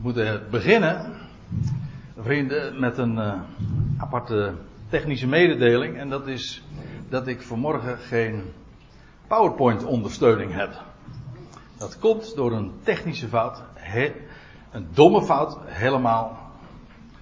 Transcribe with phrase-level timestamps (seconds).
[0.00, 1.12] Moeten beginnen,
[2.18, 3.32] vrienden, met een uh,
[3.96, 4.54] aparte
[4.88, 5.96] technische mededeling.
[5.96, 6.62] En dat is
[7.08, 8.42] dat ik vanmorgen geen
[9.26, 10.82] PowerPoint-ondersteuning heb.
[11.78, 13.62] Dat komt door een technische fout,
[14.70, 16.52] een domme fout, helemaal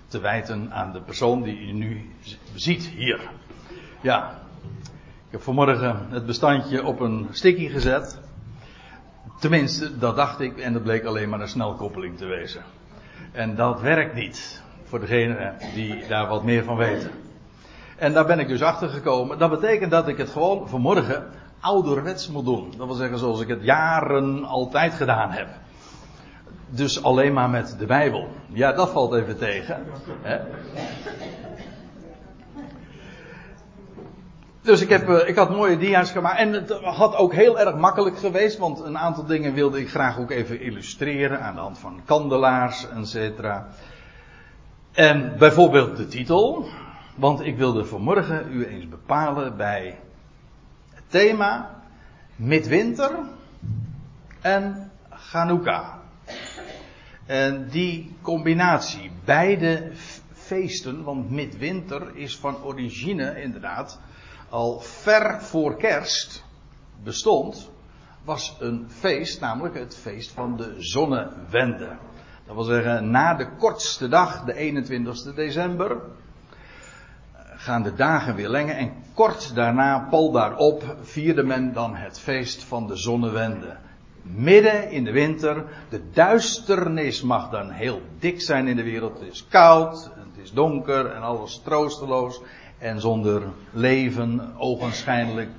[0.07, 2.11] te wijten aan de persoon die u nu
[2.55, 3.31] ziet hier.
[4.01, 4.41] Ja,
[5.27, 8.21] ik heb vanmorgen het bestandje op een sticky gezet.
[9.39, 12.63] Tenminste, dat dacht ik en dat bleek alleen maar een snelkoppeling te wezen.
[13.33, 17.11] En dat werkt niet voor degenen die daar wat meer van weten.
[17.97, 19.39] En daar ben ik dus achter gekomen.
[19.39, 21.27] Dat betekent dat ik het gewoon vanmorgen
[21.61, 22.75] ouderwets moet doen.
[22.77, 25.49] Dat wil zeggen zoals ik het jaren altijd gedaan heb.
[26.69, 28.29] Dus alleen maar met de Bijbel.
[28.49, 29.85] Ja, dat valt even tegen.
[30.23, 30.39] Hè?
[34.67, 36.39] Dus ik, heb, eh, ik had mooie dia's gemaakt.
[36.39, 38.59] En het had ook heel erg makkelijk geweest.
[38.59, 41.41] Want een aantal dingen wilde ik graag ook even illustreren.
[41.41, 43.67] Aan de hand van kandelaars, et cetera.
[44.93, 46.69] En bijvoorbeeld de titel.
[47.15, 49.99] Want ik wilde vanmorgen u eens bepalen bij
[50.95, 51.71] het thema
[52.37, 53.11] midwinter
[54.41, 55.99] en Chanukka.
[57.27, 59.91] En die combinatie, beide
[60.33, 64.01] feesten, want midwinter is van origine inderdaad
[64.49, 66.45] al ver voor kerst
[67.03, 67.71] bestond,
[68.25, 71.97] was een feest, namelijk het feest van de zonnewende.
[72.47, 76.01] Dat wil zeggen, na de kortste dag, de 21 december,
[77.67, 82.65] gaan de dagen weer lengen en kort daarna, pal daarop, vierde men dan het feest
[82.65, 83.77] van de zonnewende.
[84.23, 89.19] Midden in de winter, de duisternis mag dan heel dik zijn in de wereld.
[89.19, 92.41] Het is koud, het is donker en alles troosteloos
[92.79, 95.51] en zonder leven, ogenschijnlijk.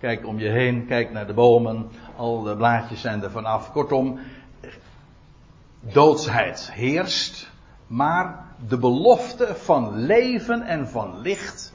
[0.00, 3.72] Kijk om je heen, kijk naar de bomen, al de blaadjes zijn er vanaf.
[3.72, 4.18] Kortom,
[5.80, 7.50] doodsheid heerst,
[7.86, 11.74] maar de belofte van leven en van licht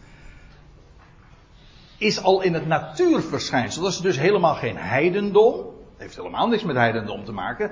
[1.98, 3.82] is al in het natuurverschijnsel.
[3.82, 5.66] Dat is dus helemaal geen heidendom.
[5.98, 7.72] Heeft helemaal niks met heidendom te maken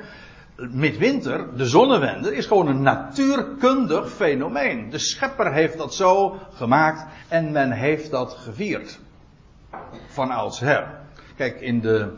[0.70, 4.90] midwinter, de zonnewende, is gewoon een natuurkundig fenomeen.
[4.90, 9.00] De schepper heeft dat zo gemaakt en men heeft dat gevierd.
[10.08, 10.88] Van oudsher.
[11.36, 12.14] Kijk, in de,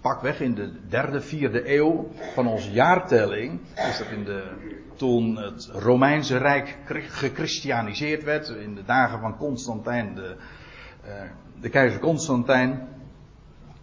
[0.00, 4.42] pakweg in de derde, vierde eeuw van onze jaartelling, is dat in de,
[4.96, 6.78] toen het Romeinse Rijk
[7.08, 10.36] gechristianiseerd werd, in de dagen van Constantijn, de,
[11.04, 11.12] eh,
[11.60, 12.88] de keizer Constantijn.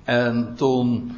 [0.03, 1.11] En toen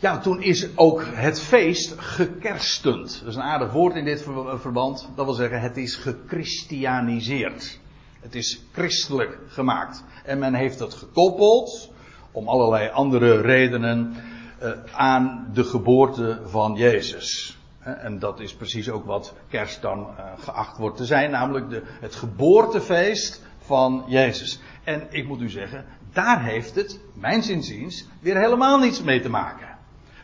[0.00, 3.18] ja, toen is ook het feest gekerstend.
[3.18, 5.08] Dat is een aardig woord in dit verband.
[5.14, 7.78] Dat wil zeggen, het is gechristianiseerd.
[8.20, 10.04] Het is christelijk gemaakt.
[10.24, 11.90] En men heeft het gekoppeld,
[12.32, 14.14] om allerlei andere redenen,
[14.58, 17.58] eh, aan de geboorte van Jezus.
[17.80, 22.14] En dat is precies ook wat kerst dan eh, geacht wordt te zijn, namelijk het
[22.14, 24.60] geboortefeest van Jezus.
[24.84, 29.28] En ik moet u zeggen, daar heeft het, mijn zinziens, weer helemaal niets mee te
[29.28, 29.69] maken.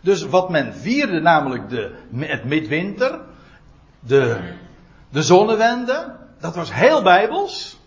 [0.06, 3.20] Dus wat men vierde, namelijk de, het midwinter,
[4.00, 4.52] de,
[5.08, 7.80] de zonnewende, dat was heel bijbels.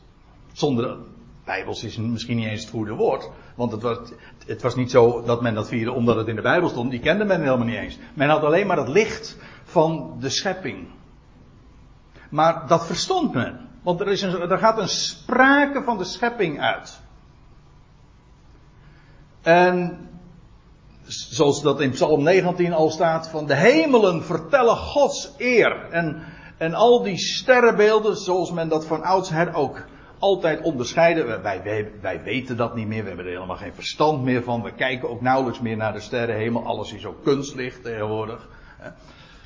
[0.53, 0.97] Zonder,
[1.46, 3.30] bijbels is misschien niet eens het goede woord.
[3.56, 3.97] Want het was,
[4.46, 6.91] het was niet zo dat men dat vierde omdat het in de Bijbel stond.
[6.91, 7.97] Die kende men helemaal niet eens.
[8.13, 10.88] Men had alleen maar het licht van de schepping.
[12.30, 13.69] Maar dat verstond men.
[13.81, 17.00] Want er, is een, er gaat een sprake van de schepping uit.
[19.41, 20.07] En
[21.09, 25.88] zoals dat in Psalm 19 al staat, van de hemelen vertellen Gods eer.
[25.92, 26.24] En,
[26.58, 29.86] en al die sterrenbeelden, zoals men dat van oudsher ook
[30.19, 31.42] altijd onderscheiden.
[31.42, 34.62] Wij, wij, wij weten dat niet meer, we hebben er helemaal geen verstand meer van.
[34.62, 38.48] We kijken ook nauwelijks meer naar de sterrenhemel, alles is ook kunstlicht tegenwoordig.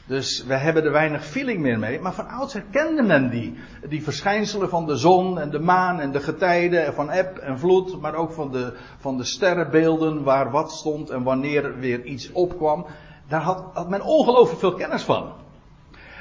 [0.05, 1.99] Dus we hebben er weinig feeling meer mee.
[1.99, 3.59] Maar van ouds herkende men die.
[3.87, 6.93] Die verschijnselen van de zon en de maan en de getijden.
[6.93, 8.01] Van eb en vloed.
[8.01, 12.85] Maar ook van de, van de sterrenbeelden waar wat stond en wanneer weer iets opkwam.
[13.27, 15.33] Daar had, had men ongelooflijk veel kennis van.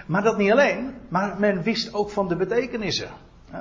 [0.06, 0.94] Maar dat niet alleen.
[1.08, 3.08] Maar men wist ook van de betekenissen.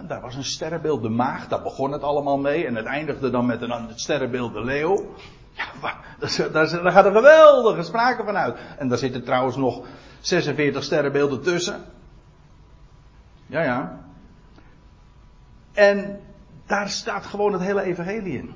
[0.07, 1.47] Daar was een sterrenbeeld de maag.
[1.47, 2.65] Daar begon het allemaal mee.
[2.65, 5.06] En het eindigde dan met een, het sterrenbeeld de leeuw.
[5.51, 8.57] Ja, daar, daar, gaat een geweldige sprake van uit.
[8.77, 9.85] En daar zitten trouwens nog
[10.21, 11.85] 46 sterrenbeelden tussen.
[13.45, 14.06] Ja, ja.
[15.73, 16.19] En
[16.65, 18.53] daar staat gewoon het hele evangelie in.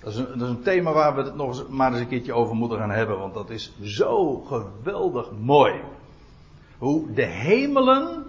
[0.00, 2.32] Dat is, een, dat is een thema waar we het nog maar eens een keertje
[2.32, 5.80] over moeten gaan hebben, want dat is zo geweldig mooi.
[6.78, 8.24] Hoe de hemelen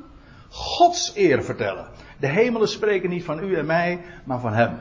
[0.49, 1.87] Gods eer vertellen.
[2.19, 4.79] De hemelen spreken niet van u en mij, maar van Hem.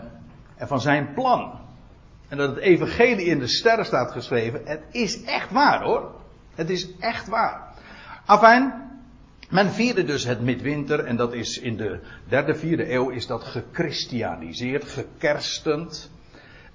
[0.56, 1.52] En van zijn plan.
[2.28, 6.10] En dat het evangelie in de sterren staat geschreven, het is echt waar hoor.
[6.54, 7.74] Het is echt waar.
[8.26, 8.90] Afijn,
[9.50, 13.44] men vierde dus het midwinter en dat is in de derde, vierde eeuw is dat
[13.44, 16.10] gechristianiseerd, gekerstend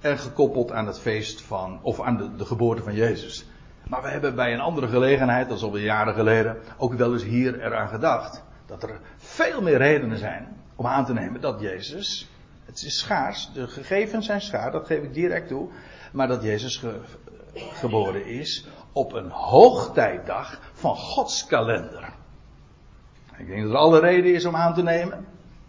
[0.00, 3.46] en gekoppeld aan het feest van, of aan de, geboorte van Jezus.
[3.88, 7.24] Maar we hebben bij een andere gelegenheid, dat is alweer jaren geleden, ook wel eens
[7.24, 8.42] hier eraan gedacht.
[8.66, 12.28] Dat er veel meer redenen zijn om aan te nemen dat Jezus,
[12.64, 15.68] het is schaars, de gegevens zijn schaars, dat geef ik direct toe.
[16.12, 16.84] Maar dat Jezus
[17.54, 22.12] geboren is op een hoogtijdag van Gods kalender.
[23.36, 25.18] Ik denk dat er alle reden is om aan te nemen.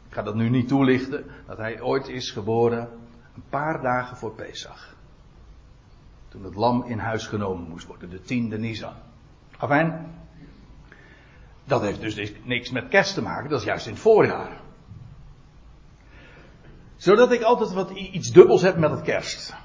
[0.07, 1.25] Ik ga dat nu niet toelichten.
[1.47, 2.89] Dat hij ooit is geboren
[3.35, 4.95] een paar dagen voor Pesach.
[6.27, 8.93] Toen het lam in huis genomen moest worden, de tiende Nisan.
[9.57, 10.15] Afijn,
[11.63, 14.61] dat heeft dus niks met kerst te maken, dat is juist in het voorjaar.
[16.95, 19.55] Zodat ik altijd wat iets dubbels heb met het kerst.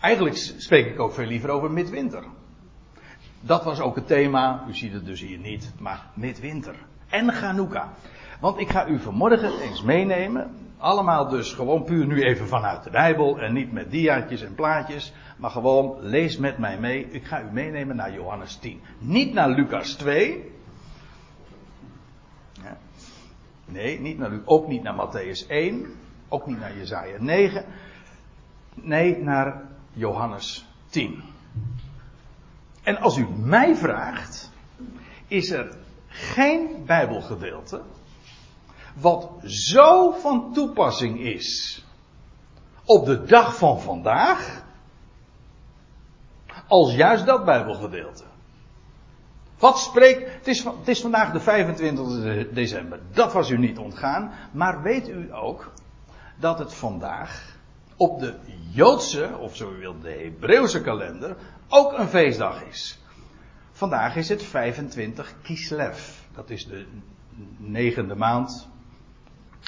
[0.00, 2.24] Eigenlijk spreek ik ook veel liever over midwinter.
[3.40, 6.74] Dat was ook het thema, u ziet het dus hier niet, maar midwinter.
[7.08, 7.88] En Hanukkah.
[8.40, 12.90] Want ik ga u vanmorgen eens meenemen, allemaal dus gewoon puur nu even vanuit de
[12.90, 17.10] Bijbel en niet met diaatjes en plaatjes, maar gewoon lees met mij mee.
[17.10, 18.80] Ik ga u meenemen naar Johannes 10.
[18.98, 20.56] Niet naar Lucas 2.
[23.64, 25.86] Nee, niet naar, ook niet naar Matthäus 1,
[26.28, 27.64] ook niet naar Jezaja 9.
[28.74, 29.62] Nee, naar
[29.92, 31.22] Johannes 10.
[32.88, 34.50] En als u mij vraagt,
[35.26, 35.76] is er
[36.06, 37.82] geen Bijbelgedeelte
[38.94, 41.84] wat zo van toepassing is
[42.84, 44.64] op de dag van vandaag,
[46.68, 48.24] als juist dat Bijbelgedeelte.
[49.58, 54.32] Wat spreekt, het is, het is vandaag de 25 december, dat was u niet ontgaan,
[54.52, 55.72] maar weet u ook
[56.36, 57.57] dat het vandaag
[57.98, 58.34] op de
[58.70, 61.36] Joodse, of zo u wilt, de Hebreeuwse kalender,
[61.68, 62.98] ook een feestdag is.
[63.72, 65.98] Vandaag is het 25 Kislev.
[66.34, 66.86] Dat is de
[67.56, 68.68] negende maand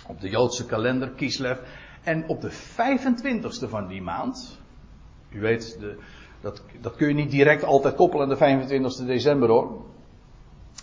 [0.07, 1.59] op de Joodse kalender, Kislev.
[2.03, 4.59] En op de 25ste van die maand,
[5.31, 5.99] u weet, de,
[6.41, 9.85] dat, dat kun je niet direct altijd koppelen aan de 25ste december hoor.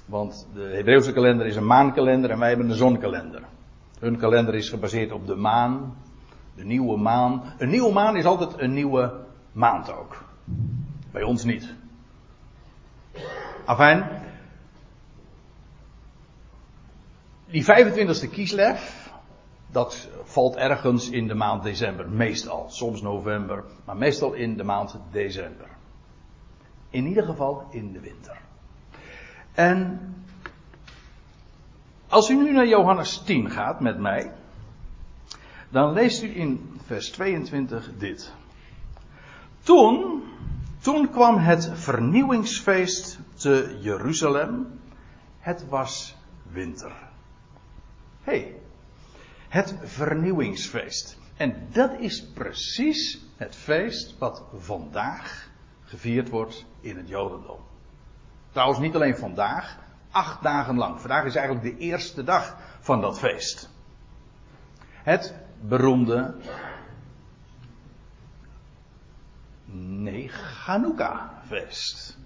[0.06, 3.44] Want de Hebreeuwse kalender is een maankalender en wij hebben een zonkalender.
[4.00, 5.96] Hun kalender is gebaseerd op de maan,
[6.58, 7.54] de nieuwe maan.
[7.58, 10.24] Een nieuwe maan is altijd een nieuwe maand ook.
[11.12, 11.74] Bij ons niet.
[13.66, 14.10] Afijn.
[17.46, 19.08] Die 25e Kislev,
[19.72, 22.10] dat valt ergens in de maand december.
[22.10, 22.66] Meestal.
[22.70, 23.64] Soms november.
[23.86, 25.68] Maar meestal in de maand december.
[26.90, 28.38] In ieder geval in de winter.
[29.54, 30.00] En
[32.08, 34.32] als u nu naar Johannes 10 gaat met mij,
[35.70, 38.34] dan leest u in vers 22 dit.
[39.60, 40.24] Toen,
[40.82, 44.80] toen kwam het vernieuwingsfeest te Jeruzalem.
[45.40, 46.16] Het was
[46.52, 46.92] winter.
[48.22, 48.56] Hey,
[49.48, 51.18] het vernieuwingsfeest.
[51.38, 55.50] En dat is precies het feest wat vandaag
[55.84, 57.60] gevierd wordt in het Jodendom.
[58.52, 59.78] Trouwens, niet alleen vandaag,
[60.12, 61.00] acht dagen lang.
[61.00, 63.70] Vandaag is eigenlijk de eerste dag van dat feest.
[65.04, 66.36] Het beroemde.
[69.86, 72.18] Nee, Chanukka-feest.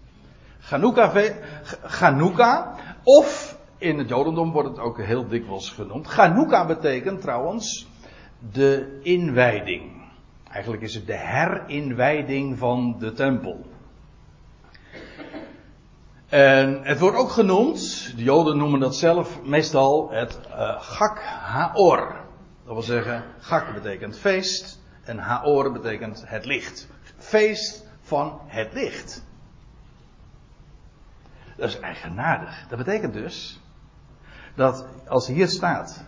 [1.83, 6.07] Chanukka, of in het Jodendom wordt het ook heel dikwijls genoemd.
[6.07, 7.87] Chanukka betekent trouwens
[8.51, 10.01] de inwijding.
[10.51, 13.65] Eigenlijk is het de herinwijding van de tempel.
[16.29, 22.20] En het wordt ook genoemd, de Joden noemen dat zelf meestal het uh, Gak Haor.
[22.63, 26.87] Dat wil zeggen, Gak betekent feest en Haor betekent het licht.
[27.17, 29.23] Feest van het licht.
[31.57, 32.67] Dat is eigenaardig.
[32.69, 33.61] Dat betekent dus
[34.55, 36.05] dat als hier staat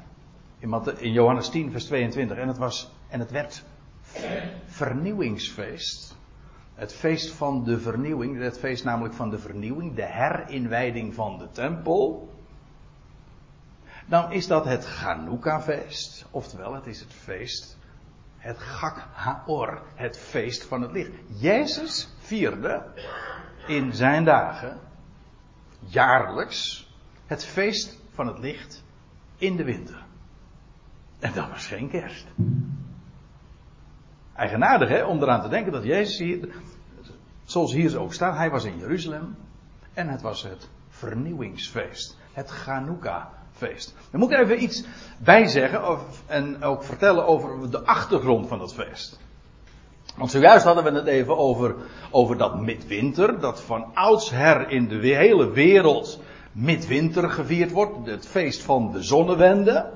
[0.97, 3.63] in Johannes 10 vers 22 en het was en het werd
[4.65, 6.15] vernieuwingsfeest.
[6.73, 11.49] Het feest van de vernieuwing, het feest namelijk van de vernieuwing, de herinwijding van de
[11.51, 12.32] tempel
[14.05, 16.25] dan is dat het Chanukka-feest.
[16.31, 17.77] Oftewel, het is het feest,
[18.37, 21.11] het Gak Haor, het feest van het licht.
[21.27, 22.83] Jezus vierde
[23.67, 24.79] in zijn dagen,
[25.79, 26.91] jaarlijks,
[27.25, 28.83] het feest van het licht
[29.37, 30.03] in de winter.
[31.19, 32.27] En dat was geen kerst.
[34.35, 36.55] Eigenaardig hè, om eraan te denken dat Jezus hier,
[37.43, 39.35] zoals hier ook staat, hij was in Jeruzalem
[39.93, 43.95] en het was het vernieuwingsfeest, het Chanukka feest.
[44.11, 44.83] Dan moet ik even iets
[45.17, 49.19] bijzeggen of, en ook vertellen over de achtergrond van dat feest.
[50.15, 51.75] Want zojuist hadden we het even over,
[52.11, 56.19] over dat midwinter, dat van oudsher in de hele wereld
[56.51, 59.91] midwinter gevierd wordt, het feest van de zonnewende.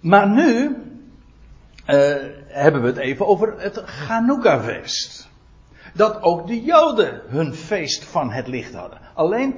[0.00, 0.76] Maar nu
[1.86, 2.14] uh,
[2.46, 5.28] hebben we het even over het Chanukka-feest.
[5.94, 8.98] Dat ook de Joden hun feest van het licht hadden.
[9.14, 9.54] Alleen,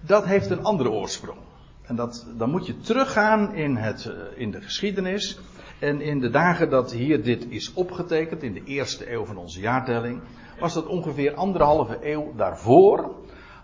[0.00, 1.38] dat heeft een andere oorsprong.
[1.82, 5.38] En dat, dan moet je teruggaan in, het, uh, in de geschiedenis.
[5.78, 9.60] En in de dagen dat hier dit is opgetekend, in de eerste eeuw van onze
[9.60, 10.20] jaartelling,
[10.60, 13.14] was dat ongeveer anderhalve eeuw daarvoor.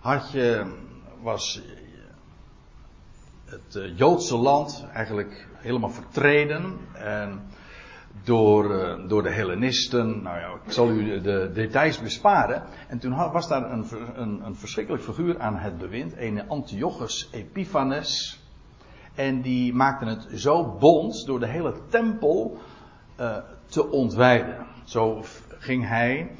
[0.01, 0.75] Had je,
[1.23, 1.63] was
[3.45, 6.79] het uh, Joodse land eigenlijk helemaal vertreden.
[6.95, 7.43] En
[8.23, 10.23] door, uh, door de Hellenisten.
[10.23, 12.63] Nou ja, ik zal u de details besparen.
[12.89, 16.15] En toen was daar een, een, een verschrikkelijk figuur aan het bewind.
[16.17, 18.39] Een Antiochus Epiphanes.
[19.15, 22.59] En die maakte het zo bond door de hele tempel
[23.21, 24.67] uh, te ontwijden.
[24.85, 25.25] Zo
[25.59, 26.31] ging hij,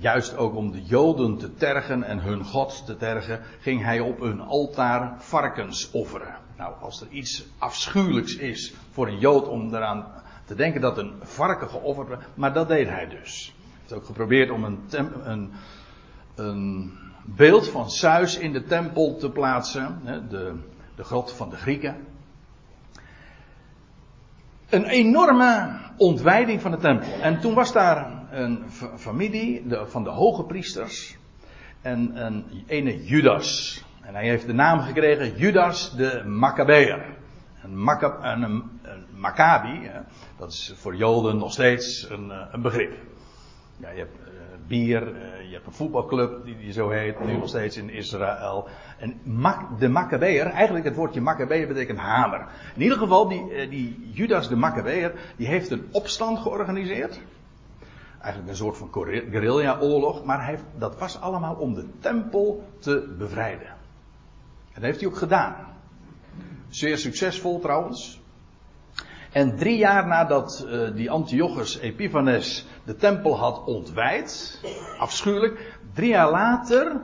[0.00, 4.20] juist ook om de Joden te tergen en hun God te tergen, ging hij op
[4.20, 6.36] hun altaar varkens offeren.
[6.56, 10.06] Nou, als er iets afschuwelijks is voor een Jood om eraan
[10.44, 13.54] te denken dat een varken geofferd werd, maar dat deed hij dus.
[13.62, 14.78] Hij heeft ook geprobeerd om een,
[15.24, 15.52] een,
[16.34, 16.92] een
[17.24, 20.54] beeld van Zeus in de tempel te plaatsen, de,
[20.94, 21.96] de grot van de Grieken.
[24.68, 27.20] Een enorme ontwijding van de tempel.
[27.20, 28.64] En toen was daar een
[28.96, 31.16] familie de, van de hoge priesters
[31.82, 33.82] en een ene Judas.
[34.00, 37.04] En hij heeft de naam gekregen Judas de Maccabeer.
[37.62, 39.90] Een, Macca, een, een, Maccabi,
[40.38, 42.92] dat is voor Joden nog steeds een, een begrip.
[43.76, 47.36] Ja, je hebt uh, bier, uh, je hebt een voetbalclub die, die zo heet, nu
[47.36, 48.68] nog steeds in Israël.
[48.98, 49.20] En
[49.78, 52.46] de Maccabeer, eigenlijk het woordje Maccabeer betekent hamer.
[52.74, 57.20] In ieder geval, die, die Judas de Maccabeer, die heeft een opstand georganiseerd.
[58.20, 63.66] Eigenlijk een soort van guerrilla-oorlog, maar hij, dat was allemaal om de tempel te bevrijden.
[63.66, 65.71] En dat heeft hij ook gedaan.
[66.72, 68.20] Zeer succesvol trouwens.
[69.32, 74.60] En drie jaar nadat uh, die Antiochus Epiphanes de tempel had ontwijd,
[74.98, 77.00] afschuwelijk, drie jaar later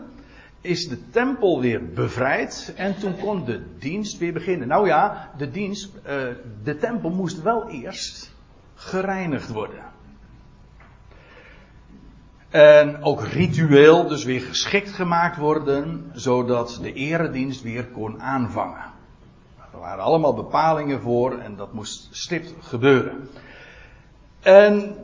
[0.61, 4.69] is de tempel weer bevrijd en toen kon de dienst weer beginnen.
[4.69, 6.03] Nou ja, de dienst, uh,
[6.63, 8.35] de tempel moest wel eerst
[8.75, 9.85] gereinigd worden.
[12.49, 18.97] En ook ritueel dus weer geschikt gemaakt worden, zodat de eredienst weer kon aanvangen.
[19.79, 23.29] Er waren allemaal bepalingen voor en dat moest stipt gebeuren.
[24.41, 24.97] En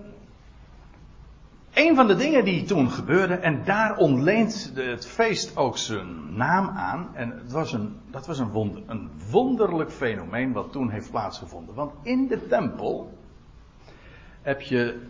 [1.73, 6.69] een van de dingen die toen gebeurde, en daar ontleent het feest ook zijn naam
[6.69, 11.11] aan, en het was een, dat was een, wonder, een wonderlijk fenomeen wat toen heeft
[11.11, 11.75] plaatsgevonden.
[11.75, 13.19] Want in de tempel
[14.43, 15.07] heb je,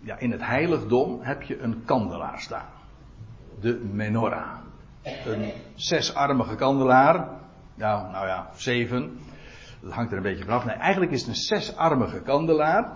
[0.00, 2.68] ja, in het heiligdom heb je een kandelaar staan.
[3.60, 4.58] De menorah.
[5.26, 7.28] Een zesarmige kandelaar,
[7.76, 9.18] nou, nou ja, zeven.
[9.80, 10.64] Dat hangt er een beetje vanaf.
[10.64, 12.92] Nee, eigenlijk is het een zesarmige kandelaar.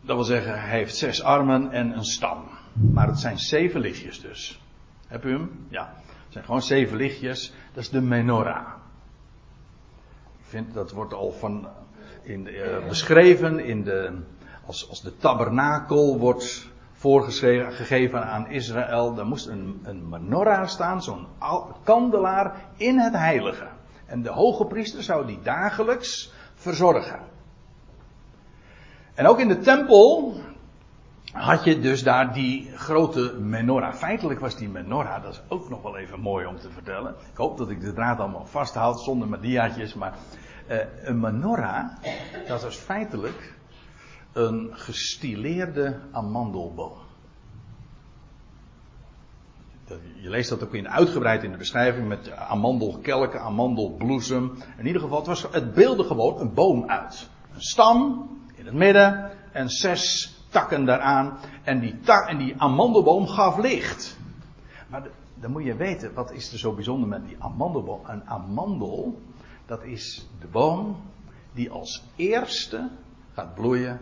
[0.00, 2.44] Dat wil zeggen, hij heeft zes armen en een stam.
[2.72, 4.60] Maar het zijn zeven lichtjes dus.
[5.06, 5.66] Heb u hem?
[5.68, 5.92] Ja.
[6.04, 7.52] Het zijn gewoon zeven lichtjes.
[7.72, 8.66] Dat is de menorah.
[10.38, 11.68] Ik vind dat wordt al van
[12.22, 14.18] in, uh, beschreven in de,
[14.66, 16.68] als, als de tabernakel wordt
[17.04, 19.14] voorgegeven aan Israël.
[19.14, 21.26] Daar moest een, een menorah staan, zo'n
[21.82, 23.66] kandelaar in het heilige.
[24.06, 27.20] En de hoge priester zou die dagelijks verzorgen.
[29.14, 30.34] En ook in de tempel
[31.32, 33.94] had je dus daar die grote menorah.
[33.94, 37.14] Feitelijk was die menorah, dat is ook nog wel even mooi om te vertellen.
[37.30, 40.14] Ik hoop dat ik de draad allemaal vasthoud zonder mediaatjes, maar
[40.68, 41.84] uh, een menorah,
[42.48, 43.54] dat was feitelijk
[44.34, 47.02] een gestileerde amandelboom.
[50.20, 54.52] Je leest dat ook in uitgebreid in de beschrijving met amandelkelken, amandelbloesem.
[54.78, 57.28] In ieder geval, het, was, het beelde gewoon een boom uit.
[57.54, 61.38] Een stam in het midden en zes takken daaraan.
[61.62, 61.94] En die,
[62.26, 64.16] en die amandelboom gaf licht.
[64.88, 65.02] Maar
[65.34, 68.00] dan moet je weten, wat is er zo bijzonder met die amandelboom?
[68.06, 69.20] Een amandel,
[69.66, 70.96] dat is de boom
[71.52, 72.88] die als eerste
[73.32, 74.00] gaat bloeien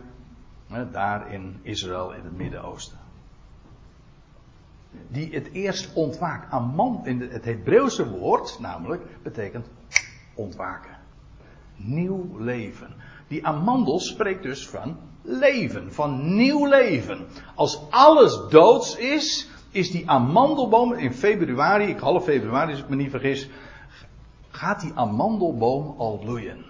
[0.91, 2.97] daar in Israël in het Midden-Oosten.
[5.07, 6.51] Die het eerst ontwaakt.
[7.31, 9.67] Het Hebreeuwse woord namelijk betekent
[10.33, 10.97] ontwaken.
[11.75, 12.93] Nieuw leven.
[13.27, 17.25] Die amandel spreekt dus van leven, van nieuw leven.
[17.55, 22.95] Als alles doods is, is die amandelboom in februari, ik half februari als ik me
[22.95, 23.49] niet vergis,
[24.49, 26.65] gaat die amandelboom al bloeien.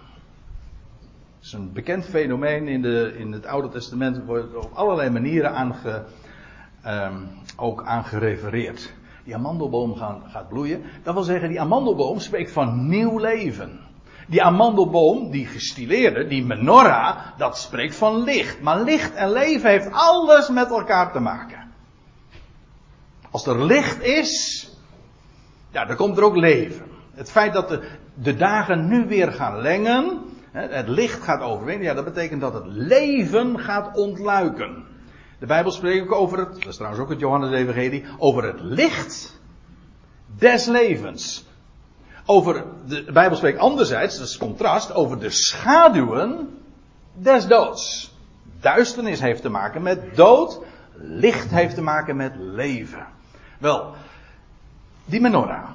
[1.43, 4.25] Het is een bekend fenomeen in, de, in het Oude Testament.
[4.25, 6.03] Wordt op allerlei manieren aange,
[6.85, 8.93] um, ook aan gerefereerd.
[9.23, 10.81] Die amandelboom gaan, gaat bloeien.
[11.03, 13.79] Dat wil zeggen, die amandelboom spreekt van nieuw leven.
[14.27, 18.61] Die amandelboom, die gestileerde, die menorah, dat spreekt van licht.
[18.61, 21.71] Maar licht en leven heeft alles met elkaar te maken.
[23.31, 24.69] Als er licht is,
[25.71, 26.85] ja, dan komt er ook leven.
[27.13, 31.93] Het feit dat de, de dagen nu weer gaan lengen, het licht gaat overwinnen, ja,
[31.93, 34.83] dat betekent dat het leven gaat ontluiken.
[35.39, 39.39] De Bijbel spreekt ook over het, dat is trouwens ook het Johannes-evangelie, over het licht
[40.37, 41.45] des levens.
[42.25, 46.57] Over, de, Bijbel spreekt anderzijds, dat is contrast, over de schaduwen
[47.13, 48.15] des doods.
[48.59, 50.59] Duisternis heeft te maken met dood,
[50.95, 53.05] licht heeft te maken met leven.
[53.57, 53.93] Wel,
[55.05, 55.69] die menorah.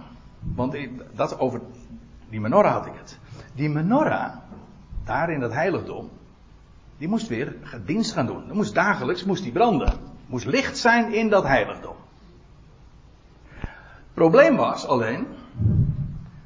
[0.54, 0.76] Want
[1.14, 1.60] dat over
[2.28, 3.18] die menorah had ik het.
[3.54, 4.36] Die menorah,
[5.08, 6.10] daar in dat heiligdom,
[6.98, 8.46] die moest weer dienst gaan doen.
[8.46, 9.92] Dat moest dagelijks moest die branden.
[10.26, 11.96] Moest licht zijn in dat heiligdom.
[14.14, 15.26] Probleem was alleen,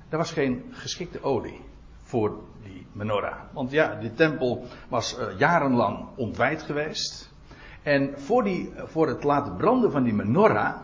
[0.09, 1.61] er was geen geschikte olie
[2.03, 3.37] voor die menorah.
[3.53, 7.31] Want ja, die tempel was uh, jarenlang ontwijd geweest.
[7.83, 10.77] En voor, die, voor het laten branden van die menorah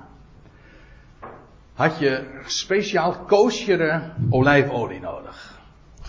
[1.74, 5.57] had je speciaal koosjere olijfolie nodig.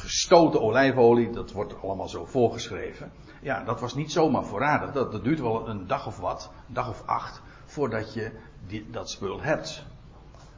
[0.10, 3.12] Gestoten olijfolie, dat wordt allemaal zo voorgeschreven.
[3.42, 4.92] Ja, dat was niet zomaar voorradig.
[4.92, 8.32] Dat, dat duurt wel een dag of wat, een dag of acht, voordat je
[8.68, 9.86] die, dat spul hebt.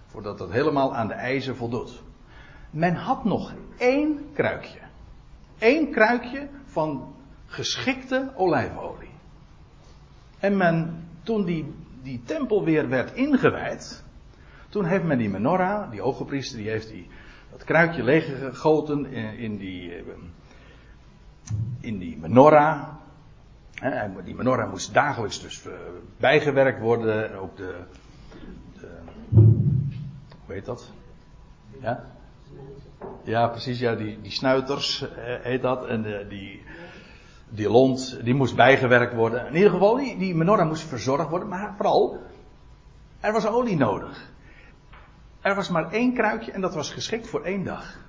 [0.05, 2.03] Voordat het helemaal aan de eisen voldoet.
[2.69, 4.79] Men had nog één kruikje.
[5.59, 7.15] Eén kruikje van
[7.45, 9.13] geschikte olijfolie.
[10.39, 14.03] En men, toen die, die tempel weer werd ingewijd,
[14.69, 17.09] toen heeft men die menorah, die hogepriester, die heeft die,
[17.51, 20.03] dat kruikje leeggegoten in, in die, eh,
[21.79, 22.87] in die menorah.
[24.23, 25.73] Die menorah moest dagelijks dus eh,
[26.17, 27.35] bijgewerkt worden.
[27.35, 27.75] Ook de,
[28.79, 28.87] de
[30.45, 30.91] hoe heet dat?
[31.81, 32.03] Ja?
[33.23, 35.85] Ja, precies, ja, die, die snuiters eh, heet dat.
[35.85, 36.63] En de, die,
[37.49, 39.47] die lont, die moest bijgewerkt worden.
[39.47, 41.47] In ieder geval, die, die menorah moest verzorgd worden.
[41.47, 42.19] Maar vooral,
[43.19, 44.30] er was olie nodig.
[45.41, 47.99] Er was maar één kruikje en dat was geschikt voor één dag.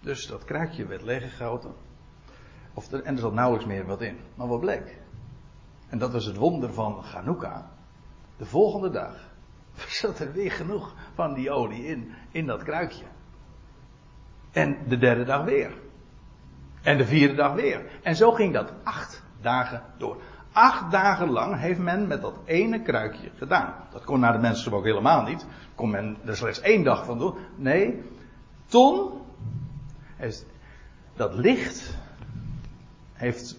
[0.00, 1.74] Dus dat kruikje werd leeggegoten.
[2.74, 4.18] Of er, en er zat nauwelijks meer wat in.
[4.34, 4.96] Maar wat bleek?
[5.88, 7.70] En dat was het wonder van Chanukka.
[8.36, 9.14] De volgende dag
[10.00, 13.04] zat er weer genoeg van die olie in, in dat kruikje.
[14.52, 15.72] En de derde dag weer.
[16.82, 18.00] En de vierde dag weer.
[18.02, 20.22] En zo ging dat acht dagen door.
[20.54, 23.74] Acht dagen lang heeft men met dat ene kruikje gedaan.
[23.92, 25.46] Dat kon naar de mensen ook helemaal niet.
[25.74, 27.34] Kon men er slechts één dag van doen.
[27.56, 28.02] Nee,
[28.66, 29.20] toen
[30.18, 30.44] is
[31.16, 31.96] dat licht
[33.12, 33.58] heeft,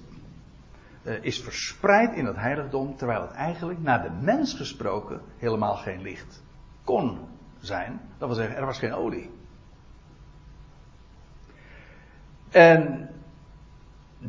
[1.03, 6.01] eh, is verspreid in het heiligdom, terwijl het eigenlijk naar de mens gesproken helemaal geen
[6.01, 6.43] licht
[6.83, 7.19] kon
[7.59, 8.01] zijn.
[8.17, 9.31] Dat wil zeggen, er was geen olie.
[12.49, 13.09] En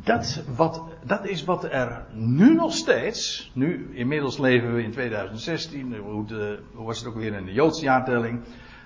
[0.04, 5.96] dat, wat, dat is wat er nu nog steeds, nu inmiddels leven we in 2016,
[5.96, 8.40] hoe, was het ook weer in de Joodse jaartelling,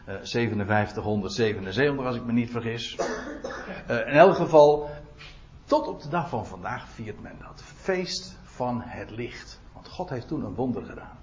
[0.09, 2.97] uh, 5777 als ik me niet vergis.
[3.91, 4.91] Uh, in elk geval,
[5.65, 9.61] tot op de dag van vandaag viert men dat feest van het licht.
[9.73, 11.19] Want God heeft toen een wonder gedaan.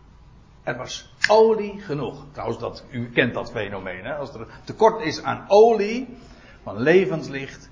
[0.64, 2.26] Er was olie genoeg.
[2.32, 4.06] Trouwens, dat, u kent dat fenomeen.
[4.06, 4.16] Hè?
[4.16, 6.18] Als er tekort is aan olie,
[6.64, 7.70] van levenslicht,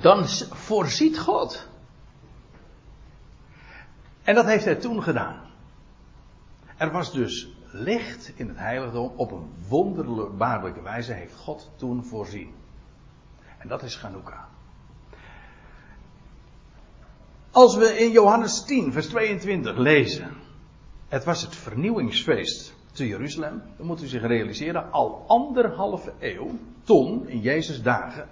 [0.00, 1.68] dan voorziet God.
[4.22, 5.40] En dat heeft hij toen gedaan.
[6.76, 9.12] Er was dus licht in het heiligdom.
[9.16, 12.54] Op een wonderbaarlijke wijze heeft God toen voorzien.
[13.58, 14.48] En dat is Chanukka.
[17.50, 20.36] Als we in Johannes 10, vers 22 lezen.
[21.08, 23.62] Het was het vernieuwingsfeest te Jeruzalem.
[23.76, 26.50] Dan moet u zich realiseren, al anderhalve eeuw,
[26.84, 28.28] toen, in Jezus' dagen,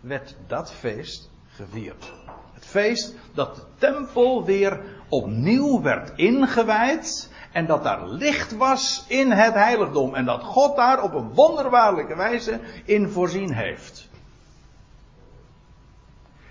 [0.00, 2.12] werd dat feest gevierd.
[2.52, 7.30] Het feest dat de tempel weer opnieuw werd ingewijd.
[7.52, 10.14] En dat daar licht was in het heiligdom.
[10.14, 14.08] En dat God daar op een wonderbaarlijke wijze in voorzien heeft.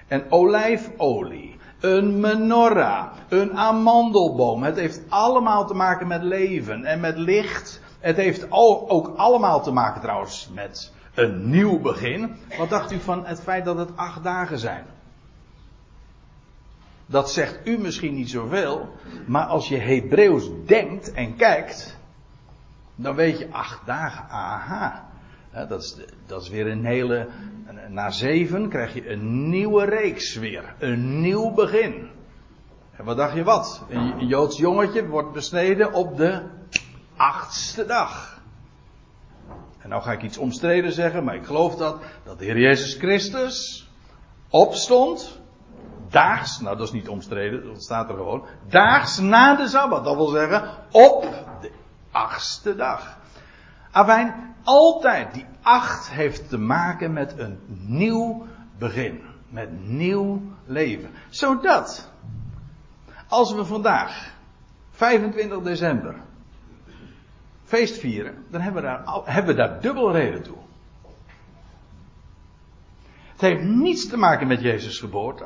[0.08, 4.64] En olijfolie, een menorah, een amandelboom.
[4.64, 7.82] Het heeft allemaal te maken met leven en met licht.
[8.00, 12.36] Het heeft ook allemaal te maken trouwens met een nieuw begin.
[12.58, 14.86] Wat dacht u van het feit dat het acht dagen zijn?
[17.06, 18.90] Dat zegt u misschien niet zoveel,
[19.26, 22.00] maar als je Hebreeuws denkt en kijkt,
[22.96, 25.10] Dan weet je, acht dagen, aha.
[25.52, 27.28] dat, is, dat is weer een hele.
[27.92, 30.76] Na zeven krijg je een nieuwe reeks weer.
[30.80, 32.10] Een nieuw begin.
[32.92, 33.86] En wat dacht je wat?
[33.90, 36.42] Een Joods jongetje wordt besneden op de
[37.16, 38.42] achtste dag.
[39.80, 42.94] En nou ga ik iets omstreden zeggen, maar ik geloof dat, dat de Heer Jezus
[42.94, 43.90] Christus
[44.50, 45.40] opstond,
[46.10, 50.16] daags, nou dat is niet omstreden, dat staat er gewoon, daags na de Sabbat, dat
[50.16, 51.22] wil zeggen op
[51.62, 51.72] de
[52.12, 53.20] achtste dag.
[53.92, 61.10] Afijn, altijd die acht heeft te maken met een nieuw begin, met nieuw leven.
[61.30, 62.12] Zodat,
[63.28, 64.34] als we vandaag,
[64.92, 66.16] 25 december,
[67.64, 70.58] feest vieren, dan hebben we daar, hebben we daar dubbel reden toe.
[73.32, 75.46] Het heeft niets te maken met Jezus' geboorte.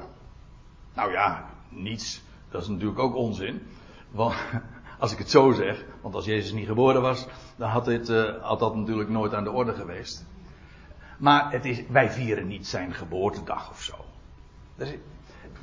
[0.94, 2.22] Nou ja, niets.
[2.50, 3.62] Dat is natuurlijk ook onzin.
[4.12, 4.36] Want,
[5.00, 8.24] als ik het zo zeg, want als Jezus niet geboren was, dan had, dit, uh,
[8.42, 10.26] had dat natuurlijk nooit aan de orde geweest.
[11.18, 13.96] Maar het is, wij vieren niet zijn geboortedag of zo.
[14.76, 15.00] Daar zit,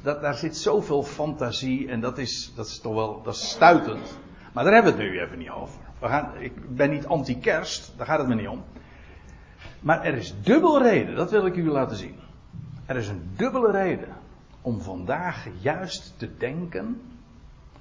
[0.02, 4.18] dat, daar zit zoveel fantasie en dat is, dat is toch wel dat is stuitend.
[4.52, 5.80] Maar daar hebben we het nu even niet over.
[5.98, 8.64] We gaan, ik ben niet anti-kerst, daar gaat het me niet om.
[9.80, 12.16] Maar er is dubbel reden, dat wil ik u laten zien.
[12.86, 14.16] Er is een dubbele reden
[14.60, 17.02] om vandaag juist te denken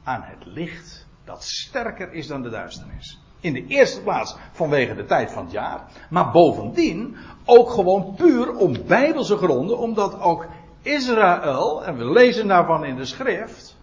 [0.04, 3.20] aan het licht dat sterker is dan de duisternis.
[3.40, 8.56] In de eerste plaats vanwege de tijd van het jaar, maar bovendien ook gewoon puur
[8.56, 10.48] om bijbelse gronden, omdat ook
[10.82, 13.78] Israël, en we lezen daarvan in de schrift,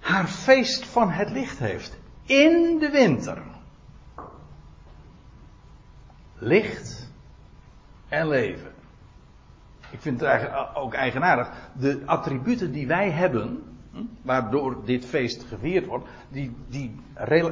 [0.00, 1.98] haar feest van het licht heeft.
[2.24, 3.42] In de winter.
[6.34, 7.10] Licht
[8.08, 8.72] en leven.
[9.90, 11.50] Ik vind het eigenlijk ook eigenaardig.
[11.72, 13.71] De attributen die wij hebben,
[14.22, 17.00] waardoor dit feest gevierd wordt, die, die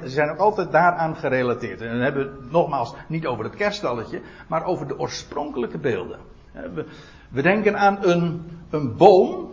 [0.05, 1.81] zijn ook altijd daaraan gerelateerd.
[1.81, 6.19] En dan hebben we het nogmaals niet over het kerststalletje, maar over de oorspronkelijke beelden.
[7.31, 9.51] We, denken aan een, een boom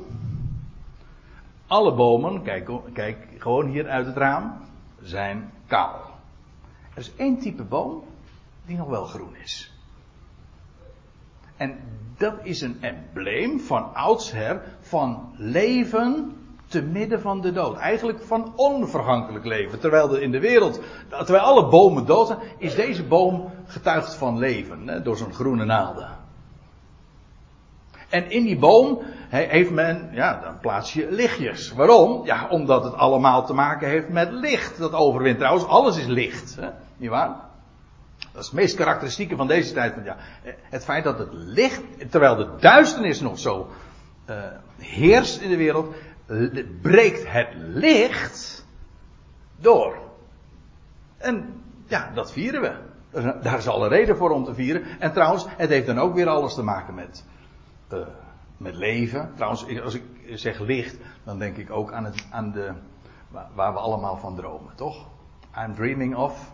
[1.67, 4.53] alle bomen, kijk, kijk gewoon hier uit het raam,
[5.01, 6.01] zijn kaal.
[6.93, 8.03] Er is één type boom
[8.65, 9.73] die nog wel groen is.
[11.57, 11.79] En
[12.17, 16.35] dat is een embleem van oudsher van leven
[16.67, 17.77] te midden van de dood.
[17.77, 19.79] Eigenlijk van onvergankelijk leven.
[19.79, 24.37] Terwijl er in de wereld, terwijl alle bomen dood zijn, is deze boom getuigd van
[24.37, 24.87] leven.
[24.87, 26.09] Hè, door zo'n groene naalden.
[28.09, 31.71] En in die boom heeft men, ja, dan plaats je lichtjes.
[31.71, 32.25] Waarom?
[32.25, 34.77] Ja, omdat het allemaal te maken heeft met licht.
[34.77, 36.55] Dat overwint trouwens, alles is licht.
[36.59, 36.69] Hè?
[36.97, 37.35] Niet waar?
[38.33, 39.95] Dat is het meest karakteristieke van deze tijd.
[40.03, 40.15] Ja,
[40.69, 43.67] het feit dat het licht, terwijl de duisternis nog zo
[44.29, 44.35] uh,
[44.77, 45.95] heerst in de wereld,
[46.81, 48.65] breekt het licht
[49.55, 49.97] door.
[51.17, 52.85] En ja, dat vieren we.
[53.41, 54.83] Daar is alle reden voor om te vieren.
[54.99, 57.23] En trouwens, het heeft dan ook weer alles te maken met
[57.93, 58.07] uh,
[58.57, 59.31] met leven.
[59.35, 62.73] Trouwens, als ik zeg licht, dan denk ik ook aan, het, aan de.
[63.53, 65.07] waar we allemaal van dromen, toch?
[65.57, 66.51] I'm dreaming of.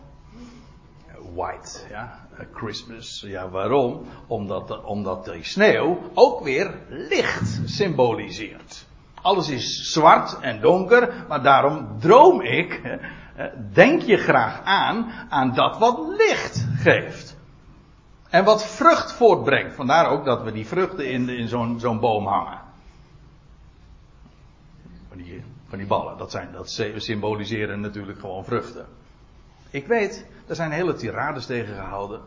[1.34, 2.26] White, ja.
[2.52, 3.24] Christmas.
[3.26, 4.06] Ja, waarom?
[4.26, 8.86] Omdat, omdat die sneeuw ook weer licht symboliseert.
[9.24, 12.98] Alles is zwart en donker, maar daarom droom ik.
[13.72, 17.36] Denk je graag aan, aan dat wat licht geeft.
[18.28, 19.74] En wat vrucht voortbrengt.
[19.74, 22.60] Vandaar ook dat we die vruchten in, in zo'n zo'n boom hangen.
[25.08, 26.18] Van die, van die ballen.
[26.18, 28.86] Dat, zijn, dat symboliseren natuurlijk gewoon vruchten.
[29.70, 32.20] Ik weet, er zijn hele tirades tegen gehouden.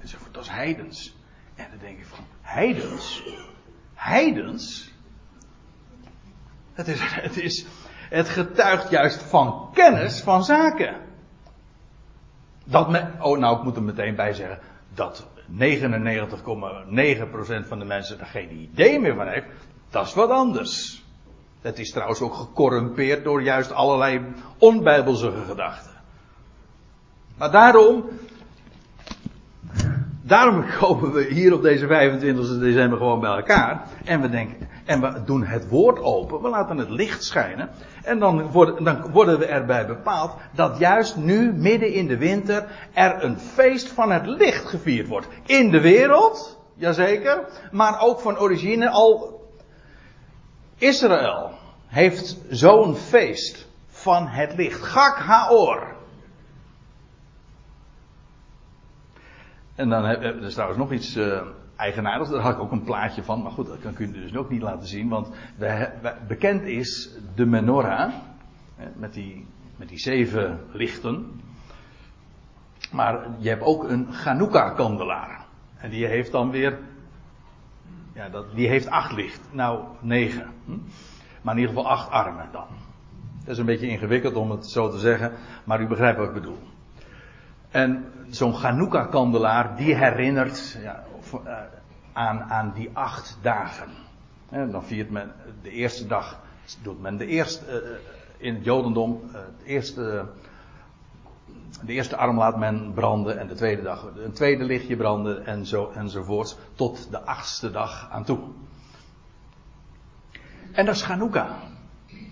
[0.00, 1.16] En ze dat is heidens.
[1.54, 3.22] En dan denk ik van, heidens?
[3.94, 4.94] Heidens?
[6.76, 7.66] Het is, het is,
[8.08, 10.96] het getuigt juist van kennis van zaken.
[12.64, 12.86] Dat
[13.20, 14.58] oh nou ik moet er meteen bij zeggen,
[14.94, 15.56] dat 99,9%
[17.68, 19.46] van de mensen er geen idee meer van heeft,
[19.90, 21.04] dat is wat anders.
[21.60, 24.20] Het is trouwens ook gecorrumpeerd door juist allerlei
[24.58, 25.92] onbijbelse gedachten.
[27.36, 28.08] Maar daarom,
[30.26, 33.88] daarom komen we hier op deze 25 december gewoon bij elkaar.
[34.04, 37.68] En we denken, en we doen het woord open, we laten het licht schijnen.
[38.02, 42.66] En dan worden, dan worden we erbij bepaald dat juist nu, midden in de winter,
[42.92, 45.28] er een feest van het licht gevierd wordt.
[45.46, 49.44] In de wereld, jazeker, maar ook van origine al.
[50.78, 51.50] Israël
[51.86, 54.82] heeft zo'n feest van het licht.
[54.82, 55.95] Gak Haor.
[59.76, 61.40] En dan heb er is trouwens nog iets uh,
[61.76, 62.30] eigenaardigs.
[62.30, 63.42] Daar had ik ook een plaatje van.
[63.42, 65.08] Maar goed, dat kan ik u dus ook niet laten zien.
[65.08, 65.30] Want
[66.26, 68.12] bekend is de menorah.
[68.96, 71.40] Met die met die zeven lichten.
[72.92, 75.44] Maar je hebt ook een Chanukka-kandelaar.
[75.76, 76.78] En die heeft dan weer.
[78.12, 79.40] Ja, dat, die heeft acht licht.
[79.50, 80.52] Nou, negen.
[80.64, 80.78] Hm?
[81.42, 82.66] Maar in ieder geval acht armen dan.
[83.38, 85.32] Dat is een beetje ingewikkeld om het zo te zeggen.
[85.64, 86.58] Maar u begrijpt wat ik bedoel.
[87.70, 91.04] En zo'n Chanukka-kandelaar, die herinnert ja,
[91.44, 91.52] eh,
[92.12, 93.88] aan, aan die acht dagen.
[94.48, 96.40] En dan viert men de eerste dag,
[96.82, 97.98] doet men de eerste, uh,
[98.36, 100.26] in het Jodendom, de eerste,
[101.84, 105.66] de eerste arm laat men branden en de tweede dag een tweede lichtje branden en
[105.66, 108.38] zo, enzovoort, tot de achtste dag aan toe.
[110.72, 111.48] En dat is Chanukka.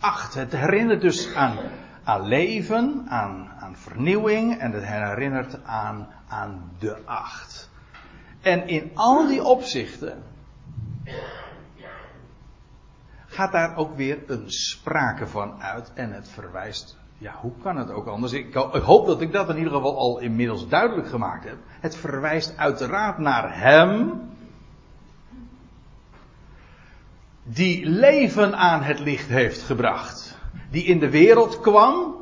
[0.00, 0.34] Acht.
[0.34, 1.56] Het herinnert dus aan,
[2.04, 7.70] aan leven, aan, aan vernieuwing en het herinnert aan, aan de acht.
[8.40, 10.22] En in al die opzichten
[13.26, 16.96] gaat daar ook weer een sprake van uit en het verwijst.
[17.18, 18.32] Ja, hoe kan het ook anders?
[18.32, 21.56] Ik, ik hoop dat ik dat in ieder geval al inmiddels duidelijk gemaakt heb.
[21.80, 24.20] Het verwijst uiteraard naar Hem.
[27.42, 30.38] Die leven aan het licht heeft gebracht.
[30.70, 32.13] Die in de wereld kwam.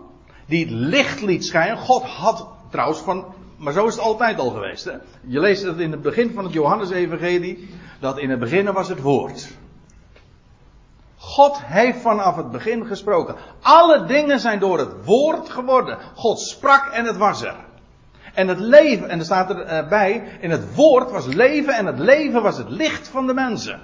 [0.52, 1.78] Die licht liet schijnen.
[1.78, 3.24] God had trouwens van.
[3.56, 4.84] Maar zo is het altijd al geweest.
[4.84, 4.92] Hè?
[5.26, 7.68] Je leest het in het begin van het Johannesevangelie.
[8.00, 9.48] Dat in het begin was het woord.
[11.16, 13.34] God heeft vanaf het begin gesproken.
[13.62, 15.98] Alle dingen zijn door het woord geworden.
[16.14, 17.56] God sprak en het was er.
[18.34, 22.42] En het leven, en er staat erbij, in het woord was leven en het leven
[22.42, 23.80] was het licht van de mensen.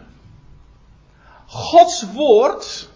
[1.46, 2.88] Gods woord,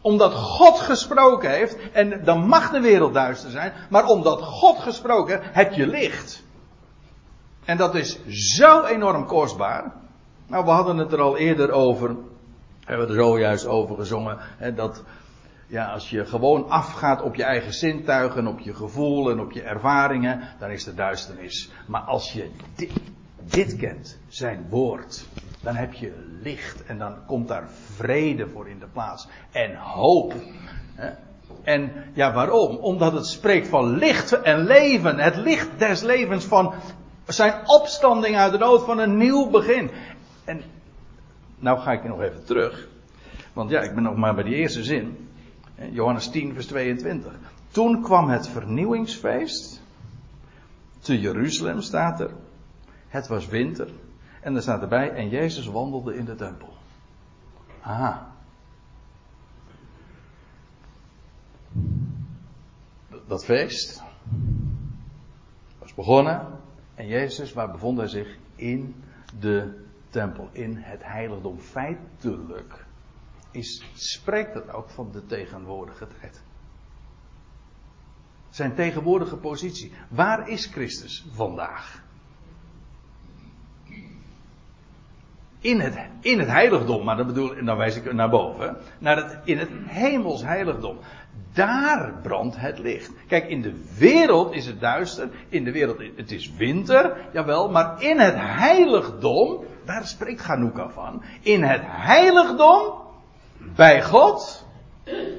[0.00, 5.40] omdat God gesproken heeft, en dan mag de wereld duister zijn, maar omdat God gesproken
[5.40, 6.44] heeft, heb je licht.
[7.64, 9.92] En dat is zo enorm kostbaar.
[10.46, 12.16] Nou, we hadden het er al eerder over
[12.86, 14.38] hebben we er zojuist over gezongen.
[14.40, 15.02] Hè, dat
[15.66, 19.62] ja, als je gewoon afgaat op je eigen zintuigen, op je gevoel en op je
[19.62, 21.70] ervaringen, dan is er duisternis.
[21.86, 22.92] Maar als je dit,
[23.44, 25.26] dit kent, zijn woord,
[25.66, 29.28] dan heb je licht en dan komt daar vrede voor in de plaats.
[29.50, 30.34] En hoop.
[31.62, 32.76] En ja, waarom?
[32.76, 35.18] Omdat het spreekt van licht en leven.
[35.18, 36.74] Het licht des levens van
[37.26, 39.90] zijn opstanding uit de dood van een nieuw begin.
[40.44, 40.62] En
[41.58, 42.88] nou ga ik nog even terug.
[43.52, 45.28] Want ja, ik ben nog maar bij die eerste zin.
[45.90, 47.32] Johannes 10, vers 22.
[47.70, 49.82] Toen kwam het vernieuwingsfeest.
[50.98, 52.30] Te Jeruzalem staat er.
[53.08, 53.88] Het was winter.
[54.46, 55.10] En er staat erbij.
[55.10, 56.72] En Jezus wandelde in de tempel.
[57.80, 58.34] Aha.
[63.26, 64.02] Dat feest
[65.78, 66.60] was begonnen.
[66.94, 68.38] En Jezus, waar bevond hij zich?
[68.54, 69.04] In
[69.38, 71.58] de tempel, in het heiligdom.
[71.58, 72.86] Feitelijk
[73.50, 76.42] is, spreekt dat ook van de tegenwoordige tijd.
[78.50, 79.92] Zijn tegenwoordige positie.
[80.08, 82.04] Waar is Christus vandaag?
[85.60, 88.76] In het, in het heiligdom, maar dan bedoel dan wijs ik naar boven.
[88.98, 90.98] Naar het, in het hemels heiligdom.
[91.52, 93.10] Daar brandt het licht.
[93.28, 95.28] Kijk, in de wereld is het duister.
[95.48, 97.70] In de wereld, het is winter, jawel.
[97.70, 101.22] Maar in het heiligdom, daar spreekt Ganouka van.
[101.40, 102.94] In het heiligdom,
[103.58, 104.66] bij God,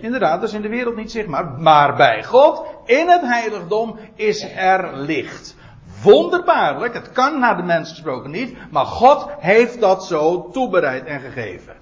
[0.02, 4.44] inderdaad, dat is in de wereld niet zichtbaar, maar bij God, in het heiligdom, is
[4.56, 5.56] er licht.
[6.02, 11.20] Wonderbaarlijk, het kan naar de mens gesproken niet, maar God heeft dat zo toebereid en
[11.20, 11.76] gegeven.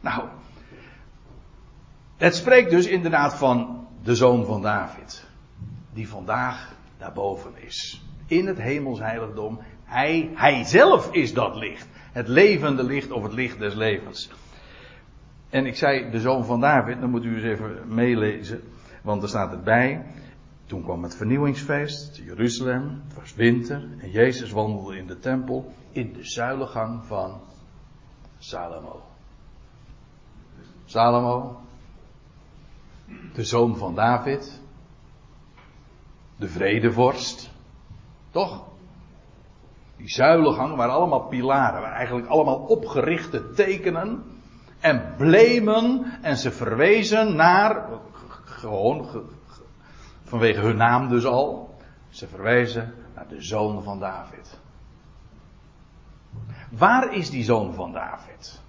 [0.00, 0.22] Nou,
[2.16, 5.24] het spreekt dus inderdaad van de zoon van David,
[5.92, 8.02] die vandaag daarboven is.
[8.26, 9.60] In het heiligdom.
[9.84, 11.86] Hij, hij zelf is dat licht.
[12.12, 14.30] Het levende licht of het licht des levens.
[15.50, 18.62] En ik zei de zoon van David, dan moet u eens even meelezen.
[19.02, 20.04] Want er staat erbij.
[20.66, 23.88] Toen kwam het vernieuwingsfeest, Jeruzalem, het was winter.
[23.98, 27.40] En Jezus wandelde in de tempel in de zuilengang van
[28.38, 29.02] Salomo.
[30.84, 31.60] Salomo,
[33.34, 34.62] de zoon van David,
[36.36, 37.50] de vredevorst,
[38.30, 38.64] toch?
[39.96, 44.22] Die zuilengangen waren allemaal pilaren, waren eigenlijk allemaal opgerichte tekenen
[44.80, 47.88] en blemen en ze verwezen naar,
[48.44, 49.06] gewoon
[50.24, 51.76] vanwege hun naam dus al,
[52.08, 54.60] ze verwezen naar de zoon van David.
[56.70, 58.62] Waar is die zoon van David?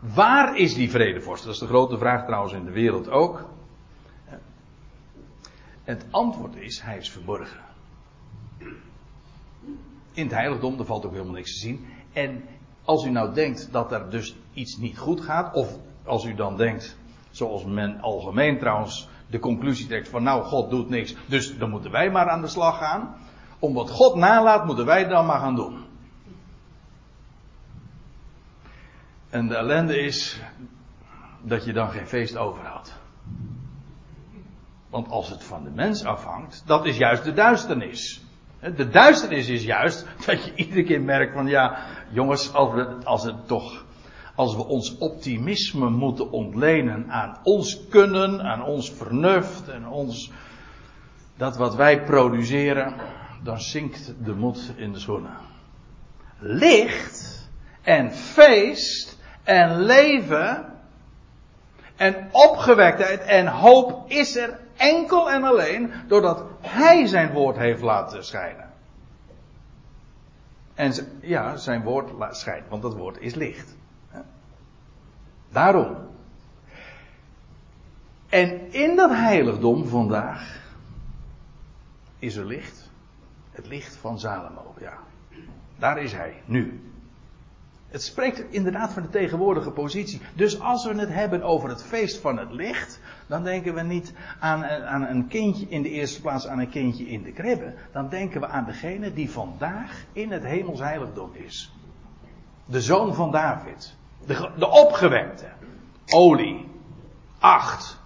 [0.00, 1.44] Waar is die vredevorst?
[1.44, 3.48] Dat is de grote vraag trouwens in de wereld ook.
[5.84, 7.60] Het antwoord is, hij is verborgen.
[10.12, 11.86] In het heiligdom, daar valt ook helemaal niks te zien.
[12.12, 12.44] En
[12.84, 16.56] als u nou denkt dat er dus iets niet goed gaat, of als u dan
[16.56, 16.96] denkt
[17.32, 21.90] Zoals men algemeen trouwens de conclusie trekt van nou, God doet niks, dus dan moeten
[21.90, 23.16] wij maar aan de slag gaan.
[23.58, 25.84] Om wat God nalaat, moeten wij dan maar gaan doen.
[29.30, 30.40] En de ellende is
[31.42, 32.94] dat je dan geen feest overhoudt.
[34.90, 38.22] Want als het van de mens afhangt, dat is juist de duisternis.
[38.76, 41.78] De duisternis is juist dat je iedere keer merkt van ja,
[42.10, 43.84] jongens, als, we, als het toch,
[44.34, 50.30] als we ons optimisme moeten ontlenen aan ons kunnen, aan ons vernuft en ons,
[51.36, 52.94] dat wat wij produceren,
[53.42, 55.36] dan zinkt de moed in de schoenen.
[56.38, 57.48] Licht
[57.82, 60.72] en feest en leven
[61.96, 68.24] en opgewektheid en hoop is er enkel en alleen doordat Hij zijn woord heeft laten
[68.24, 68.70] schijnen.
[70.74, 73.76] En ja, zijn woord schijnt, want dat woord is licht.
[75.52, 75.96] Daarom.
[78.28, 80.60] En in dat heiligdom vandaag
[82.18, 82.90] is er licht.
[83.50, 84.98] Het licht van Salomo, ja.
[85.78, 86.80] Daar is hij, nu.
[87.88, 90.20] Het spreekt inderdaad van de tegenwoordige positie.
[90.34, 94.12] Dus als we het hebben over het feest van het licht, dan denken we niet
[94.40, 97.74] aan, aan een kindje in de eerste plaats aan een kindje in de kribbe.
[97.92, 101.72] Dan denken we aan degene die vandaag in het hemelsheiligdom is.
[102.64, 103.96] De zoon van David.
[104.26, 105.50] De, de opgewekte.
[106.06, 106.68] Olie.
[107.38, 107.98] Acht.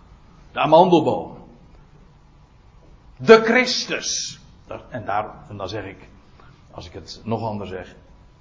[0.53, 1.37] De amandelboom.
[3.17, 4.41] De Christus.
[4.89, 6.09] En, daar, en dan zeg ik,
[6.71, 7.95] als ik het nog anders zeg,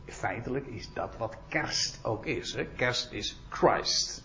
[0.06, 2.54] feitelijk is dat wat kerst ook is.
[2.54, 2.66] Hè?
[2.66, 4.24] Kerst is Christ.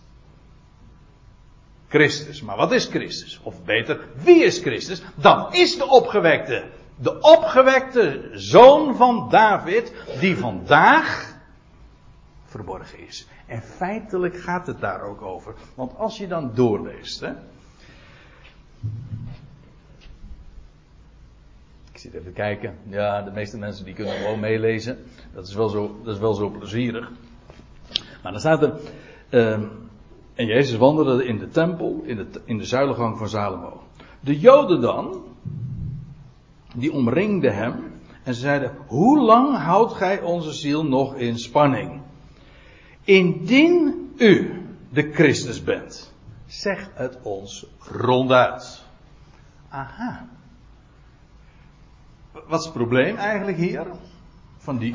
[1.89, 2.43] Christus.
[2.43, 3.41] Maar wat is Christus?
[3.43, 5.03] Of beter, wie is Christus?
[5.15, 6.71] Dan is de opgewekte.
[6.97, 11.35] De opgewekte zoon van David, die vandaag
[12.45, 13.27] verborgen is.
[13.51, 15.55] En feitelijk gaat het daar ook over.
[15.75, 17.33] Want als je dan doorleest, hè,
[21.93, 22.79] Ik zit even kijken.
[22.89, 24.99] Ja, de meeste mensen die kunnen gewoon meelezen.
[25.35, 27.11] Dat is wel zo, dat is wel zo plezierig.
[28.23, 28.81] Maar dan staat er.
[29.31, 29.53] Uh,
[30.35, 33.83] en Jezus wandelde in de tempel, in de, in de zuilengang van Salomo.
[34.21, 35.25] De Joden dan,
[36.75, 37.93] die omringden hem.
[38.23, 42.00] En ze zeiden: Hoe lang houdt gij onze ziel nog in spanning?
[43.05, 46.15] Indien u de Christus bent,
[46.47, 48.85] zeg het ons ronduit.
[49.69, 50.29] Aha.
[52.33, 53.87] Wat is het probleem eigenlijk hier?
[54.59, 54.95] Van die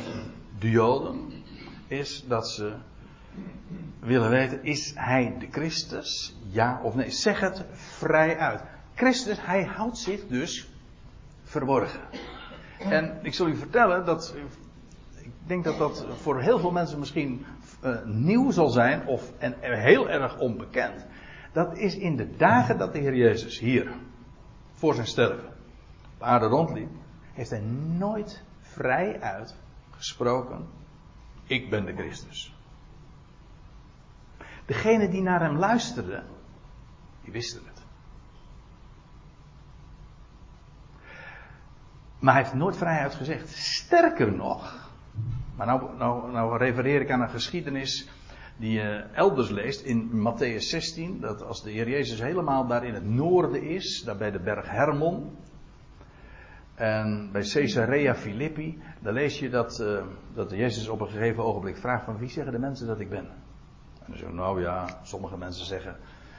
[0.59, 1.43] Joden.
[1.87, 2.73] Is dat ze
[3.99, 6.35] willen weten, is hij de Christus?
[6.49, 7.09] Ja of nee?
[7.09, 8.61] Zeg het vrij uit.
[8.95, 10.69] Christus, hij houdt zich dus
[11.43, 12.01] verborgen.
[12.79, 14.35] En ik zal u vertellen dat.
[15.21, 17.45] Ik denk dat dat voor heel veel mensen misschien
[17.85, 21.05] uh, nieuw zal zijn of en heel erg onbekend.
[21.51, 23.93] Dat is in de dagen dat de Heer Jezus hier
[24.71, 25.53] voor zijn sterven
[26.15, 26.91] op aarde rondliep
[27.33, 27.61] heeft hij
[27.97, 29.55] nooit vrij uit
[29.89, 30.67] gesproken:
[31.43, 32.53] Ik ben de Christus.
[34.65, 36.23] Degene die naar hem luisterden,
[37.23, 37.83] die wisten het.
[42.19, 43.49] Maar hij heeft nooit vrij uit gezegd.
[43.49, 44.84] Sterker nog,
[45.55, 48.09] maar nou, nou, nou refereer ik aan een geschiedenis
[48.57, 51.19] die je elders leest in Matthäus 16.
[51.19, 54.69] Dat als de Heer Jezus helemaal daar in het noorden is, daar bij de berg
[54.69, 55.37] Hermon.
[56.75, 61.77] En bij Caesarea Philippi, daar lees je dat, uh, dat Jezus op een gegeven ogenblik
[61.77, 63.25] vraagt van wie zeggen de mensen dat ik ben?
[63.25, 65.95] En dan zeggen nou ja, sommige mensen zeggen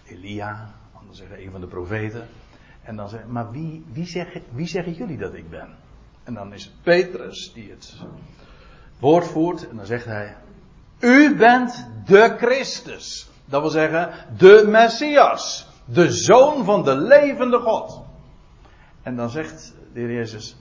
[0.06, 2.26] Elia, anderen zeggen een van de profeten.
[2.82, 5.68] En dan zeggen, maar wie, wie, zeggen, wie zeggen jullie dat ik ben?
[6.24, 8.06] En dan is het Petrus die het
[8.98, 10.36] woord voert en dan zegt hij,
[11.00, 13.30] u bent de Christus.
[13.44, 15.68] Dat wil zeggen, de Messias.
[15.84, 18.02] De zoon van de levende God.
[19.02, 20.56] En dan zegt de heer Jezus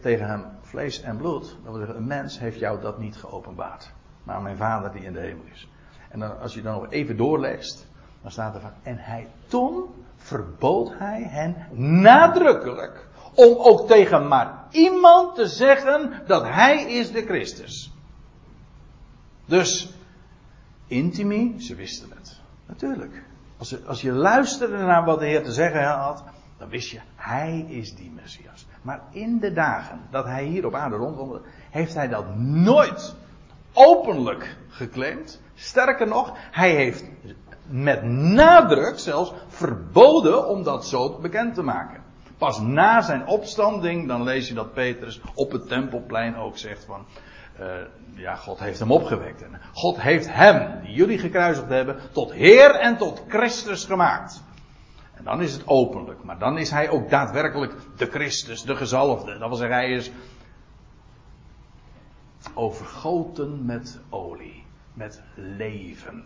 [0.00, 1.42] tegen hem vlees en bloed.
[1.42, 3.92] Dat wil zeggen, een mens heeft jou dat niet geopenbaard.
[4.22, 5.68] Maar mijn vader die in de hemel is.
[6.08, 7.86] En dan, als je dan even doorleest,
[8.22, 9.84] dan staat er van, en hij toen
[10.16, 11.56] verbood hij hen
[12.02, 17.92] nadrukkelijk om ook tegen maar iemand te zeggen dat hij is de Christus.
[19.44, 19.92] Dus,
[20.86, 22.40] intimi, ze wisten het.
[22.66, 23.22] Natuurlijk.
[23.56, 26.24] Als je, als je luisterde naar wat de Heer te zeggen had,
[26.58, 28.66] dan wist je, hij is die Messias.
[28.82, 33.14] Maar in de dagen dat hij hier op aarde rondwandelde, heeft hij dat nooit
[33.72, 35.40] openlijk geclaimd.
[35.54, 37.04] Sterker nog, hij heeft
[37.66, 42.03] met nadruk zelfs verboden om dat zo bekend te maken.
[42.44, 47.06] Pas na zijn opstanding, dan lees je dat Petrus op het tempelplein ook zegt van,
[47.60, 47.66] uh,
[48.14, 49.42] ja, God heeft hem opgewekt.
[49.42, 54.42] En God heeft hem, die jullie gekruisigd hebben, tot Heer en tot Christus gemaakt.
[55.14, 56.24] En dan is het openlijk.
[56.24, 59.38] Maar dan is hij ook daadwerkelijk de Christus, de gezalfde.
[59.38, 60.10] Dat wil zeggen, hij is
[62.54, 64.64] overgoten met olie.
[64.94, 66.24] Met leven.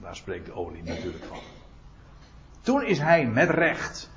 [0.00, 1.38] Daar spreekt de olie natuurlijk van.
[2.68, 4.10] Toen is hij met recht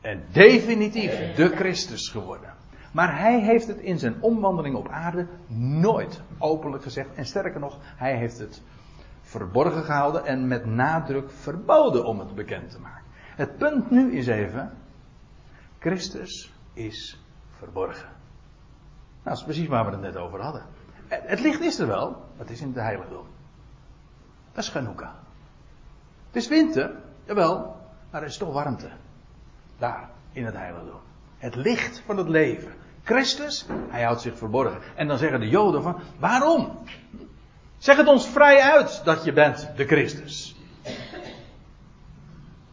[0.00, 2.54] en definitief de Christus geworden.
[2.92, 5.26] Maar hij heeft het in zijn omwandeling op aarde
[5.80, 7.14] nooit openlijk gezegd.
[7.14, 8.62] En sterker nog, hij heeft het
[9.22, 13.04] verborgen gehouden en met nadruk verboden om het bekend te maken.
[13.36, 14.72] Het punt nu is even,
[15.78, 18.08] Christus is verborgen.
[18.08, 20.62] Nou, dat is precies waar we het net over hadden.
[21.08, 23.26] Het licht is er wel, het is in de heiligdom.
[24.52, 25.14] Dat is Hanukkah.
[26.26, 27.76] Het is winter, jawel,
[28.10, 28.90] maar er is toch warmte.
[29.78, 31.00] Daar, in het heiligdom.
[31.38, 32.72] Het licht van het leven.
[33.02, 34.80] Christus, hij houdt zich verborgen.
[34.96, 36.78] En dan zeggen de Joden van, waarom?
[37.78, 40.56] Zeg het ons vrij uit dat je bent de Christus.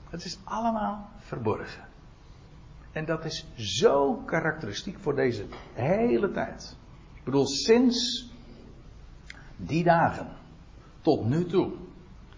[0.09, 1.83] Het is allemaal verborgen.
[2.91, 6.77] En dat is zo karakteristiek voor deze hele tijd.
[7.13, 8.29] Ik bedoel, sinds
[9.55, 10.27] die dagen
[11.01, 11.71] tot nu toe.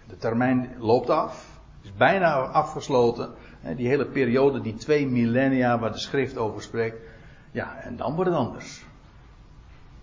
[0.07, 1.46] De termijn loopt af,
[1.87, 3.33] is bijna afgesloten.
[3.75, 6.97] Die hele periode, die twee millennia waar de schrift over spreekt.
[7.51, 8.85] Ja, en dan wordt het anders.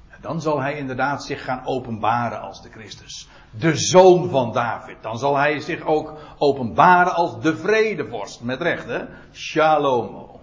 [0.09, 3.28] En dan zal hij inderdaad zich gaan openbaren als de Christus.
[3.51, 4.97] De zoon van David.
[5.01, 8.43] Dan zal hij zich ook openbaren als de vredevorst.
[8.43, 9.05] Met recht, hè?
[9.32, 10.41] Shalomo.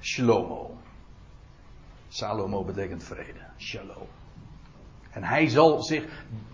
[0.00, 0.70] Shlomo.
[2.08, 3.40] Salomo betekent vrede.
[3.58, 4.21] Shalom.
[5.12, 6.04] En hij zal zich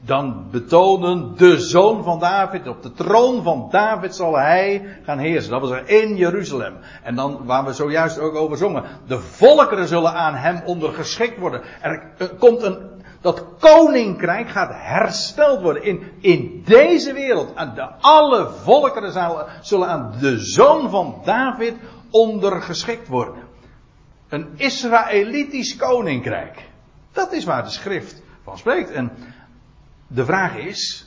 [0.00, 5.50] dan betonen, de zoon van David, op de troon van David zal hij gaan heersen.
[5.50, 6.76] Dat was er in Jeruzalem.
[7.02, 11.62] En dan, waar we zojuist ook over zongen, de volkeren zullen aan hem ondergeschikt worden.
[11.80, 12.78] Er, komt een,
[13.20, 17.54] dat koninkrijk gaat hersteld worden in, in deze wereld.
[17.74, 21.74] De, alle volkeren zullen, zullen aan de zoon van David
[22.10, 23.42] ondergeschikt worden.
[24.28, 26.68] Een Israëlitisch koninkrijk.
[27.12, 28.90] Dat is waar de schrift van spreekt.
[28.90, 29.10] En
[30.06, 31.06] de vraag is,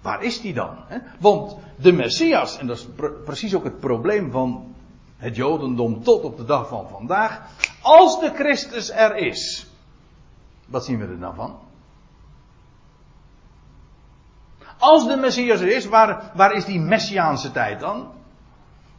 [0.00, 0.76] waar is die dan?
[1.18, 2.88] Want de Messias, en dat is
[3.24, 4.74] precies ook het probleem van
[5.16, 7.40] het Jodendom tot op de dag van vandaag.
[7.82, 9.66] Als de Christus er is,
[10.66, 11.58] wat zien we er dan van?
[14.78, 18.12] Als de Messias er is, waar, waar is die Messiaanse tijd dan?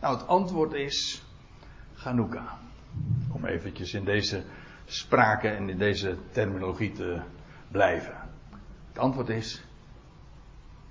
[0.01, 1.23] Nou, het antwoord is
[1.93, 2.51] Hanukkah.
[3.31, 4.43] Om eventjes in deze
[4.93, 7.21] sprake en in deze terminologie te
[7.67, 8.15] blijven?
[8.87, 9.63] Het antwoord is,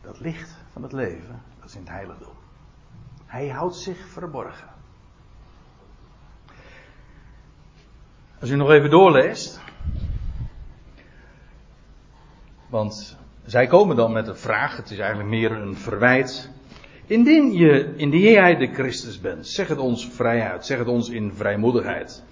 [0.03, 2.34] dat licht van het leven, dat is in het heiligdom.
[3.26, 4.68] Hij houdt zich verborgen.
[8.40, 9.61] Als u nog even doorleest,
[12.68, 16.51] want zij komen dan met een vraag, het is eigenlijk meer een verwijt.
[17.07, 21.09] Indien, je, indien jij de Christus bent, zeg het ons vrij uit, zeg het ons
[21.09, 22.24] in vrijmoedigheid.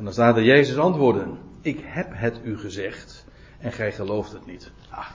[0.00, 1.38] En dan staat er Jezus antwoorden.
[1.60, 3.26] Ik heb het u gezegd
[3.58, 4.70] en gij gelooft het niet.
[4.90, 5.06] Ah,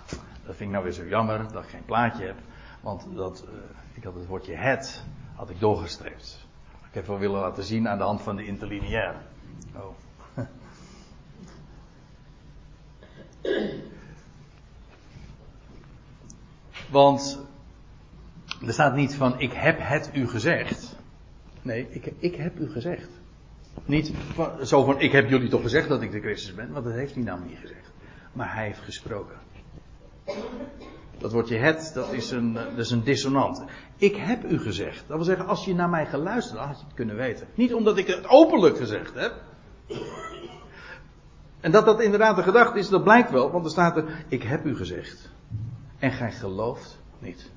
[0.46, 2.36] dat vind ik nou weer zo jammer dat ik geen plaatje heb.
[2.82, 3.54] Want dat, uh,
[3.94, 5.04] ik had het woordje het,
[5.36, 6.48] had ik doorgestreept.
[6.88, 9.16] Ik heb wel willen laten zien aan de hand van de interlineair.
[9.76, 9.96] Oh.
[16.90, 17.40] Want
[18.66, 20.96] er staat niet van ik heb het u gezegd.
[21.62, 23.24] Nee, ik, ik heb u gezegd.
[23.86, 24.13] Niet
[24.63, 27.13] zo van, ik heb jullie toch gezegd dat ik de Christus ben, want dat heeft
[27.13, 27.91] hij namelijk niet gezegd.
[28.34, 29.38] Maar hij heeft gesproken.
[31.17, 33.63] Dat woordje het, dat is een, dat is een dissonant.
[33.97, 35.03] Ik heb u gezegd.
[35.07, 37.47] Dat wil zeggen, als je naar mij geluisterd had, had je het kunnen weten.
[37.53, 39.34] Niet omdat ik het openlijk gezegd heb.
[41.59, 44.43] En dat dat inderdaad de gedachte is, dat blijkt wel, want er staat er, ik
[44.43, 45.32] heb u gezegd.
[45.99, 47.51] En gij gelooft niet.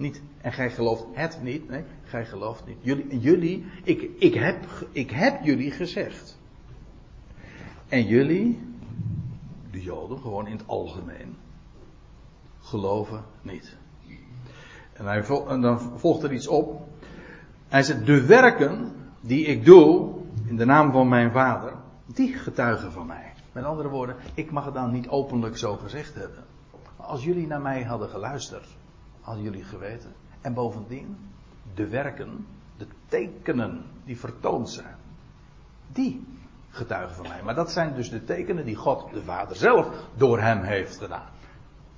[0.00, 1.68] Niet, en gij gelooft het niet.
[1.68, 2.76] Nee, gij gelooft niet.
[2.80, 4.56] Jullie, jullie ik, ik, heb,
[4.92, 6.38] ik heb jullie gezegd.
[7.88, 8.60] En jullie,
[9.70, 11.36] de Joden, gewoon in het algemeen,
[12.60, 13.76] geloven niet.
[14.92, 16.88] En, hij, en dan volgt er iets op.
[17.68, 20.14] Hij zegt, de werken die ik doe
[20.46, 21.72] in de naam van mijn vader,
[22.06, 23.32] die getuigen van mij.
[23.52, 26.44] Met andere woorden, ik mag het dan niet openlijk zo gezegd hebben.
[26.96, 28.78] Maar als jullie naar mij hadden geluisterd,
[29.20, 30.12] hadden jullie geweten.
[30.40, 31.16] En bovendien,
[31.74, 32.46] de werken,
[32.76, 34.96] de tekenen die vertoond zijn,
[35.92, 36.26] die
[36.70, 37.42] getuigen van mij.
[37.44, 41.28] Maar dat zijn dus de tekenen die God de Vader zelf door hem heeft gedaan.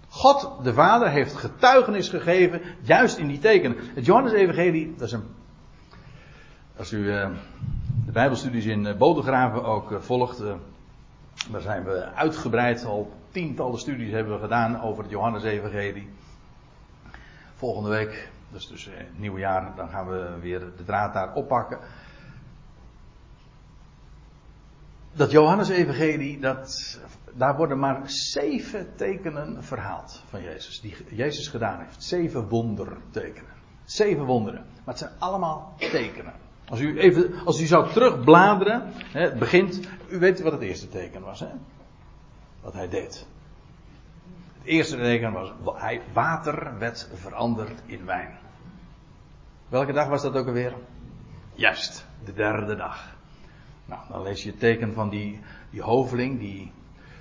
[0.09, 3.77] God de Vader heeft getuigenis gegeven, juist in die tekenen.
[3.95, 5.25] Het Johannes-evangelie, dat is een.
[6.77, 7.29] Als u uh,
[8.07, 10.43] de Bijbelstudies in uh, Bodegraven ook uh, volgt,
[11.51, 16.09] Daar zijn we uitgebreid, al tientallen studies hebben we gedaan over het Johannes-evangelie.
[17.63, 21.79] Volgende week, dus dus het nieuwe jaar, dan gaan we weer de draad daar oppakken.
[25.13, 26.99] Dat Johannes-evangelie, dat,
[27.33, 30.81] daar worden maar zeven tekenen verhaald van Jezus.
[30.81, 32.03] Die Jezus gedaan heeft.
[32.05, 33.53] Zeven wondertekenen.
[33.85, 34.61] Zeven wonderen.
[34.61, 36.35] Maar het zijn allemaal tekenen.
[36.69, 40.89] Als u, even, als u zou terugbladeren, hè, het begint, u weet wat het eerste
[40.89, 41.51] teken was, hè?
[42.61, 43.27] Wat hij deed.
[44.63, 45.53] Het eerste teken was,
[46.13, 48.39] water werd veranderd in wijn.
[49.69, 50.75] Welke dag was dat ook alweer?
[51.55, 53.17] Juist, de derde dag.
[53.85, 55.41] Nou, dan lees je het teken van die,
[55.71, 56.73] die hoveling, die,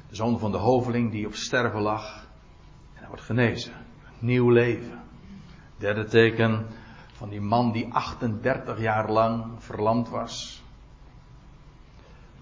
[0.10, 2.28] de zoon van de hoveling die op sterven lag.
[2.94, 3.74] En hij wordt genezen.
[4.20, 5.00] Nieuw leven.
[5.78, 6.68] Derde teken
[7.12, 10.64] van die man die 38 jaar lang verlamd was.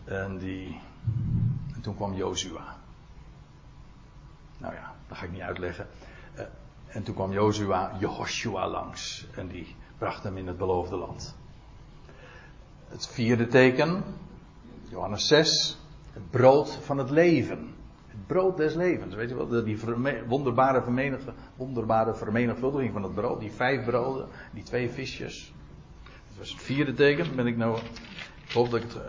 [0.05, 0.79] En die.
[1.75, 2.78] En toen kwam Jozua.
[4.59, 5.87] Nou ja, dat ga ik niet uitleggen.
[6.35, 6.45] Eh,
[6.87, 9.27] en toen kwam Jozua, Jehoshua langs.
[9.35, 11.37] En die bracht hem in het beloofde land.
[12.87, 14.03] Het vierde teken,
[14.89, 15.77] Johannes 6,
[16.13, 17.73] het brood van het leven.
[18.07, 19.15] Het brood des levens.
[19.15, 19.79] Weet je wel, die
[20.27, 20.83] wonderbare,
[21.55, 23.39] wonderbare vermenigvuldiging van het brood.
[23.39, 25.53] Die vijf broden, die twee visjes.
[26.03, 27.35] Dat was het vierde teken.
[27.35, 27.79] Ben ik nou,
[28.45, 29.01] ik hoop dat ik het uh,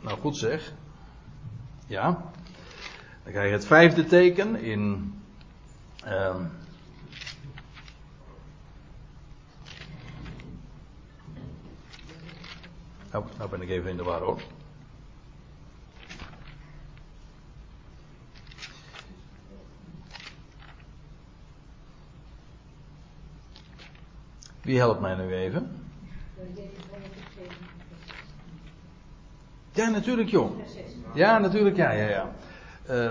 [0.00, 0.72] nou goed zeg.
[1.86, 2.30] Ja.
[3.22, 5.14] Dan krijg je het vijfde teken in.
[6.06, 6.50] Um,
[13.12, 14.40] Nou, ben ik even in de war hoor.
[24.62, 25.84] Wie helpt mij nu even?
[29.72, 30.50] Ja, natuurlijk joh.
[31.14, 32.32] Ja, natuurlijk, ja, ja, ja.
[32.90, 33.10] Uh,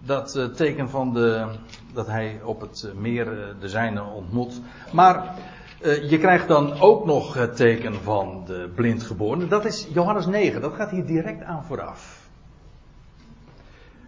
[0.00, 1.46] dat uh, teken van de,
[1.92, 4.60] dat hij op het meer uh, de zijne ontmoet.
[4.92, 5.34] Maar
[5.82, 9.46] je krijgt dan ook nog het teken van de blindgeborene.
[9.46, 10.60] Dat is Johannes 9.
[10.60, 12.28] Dat gaat hier direct aan vooraf.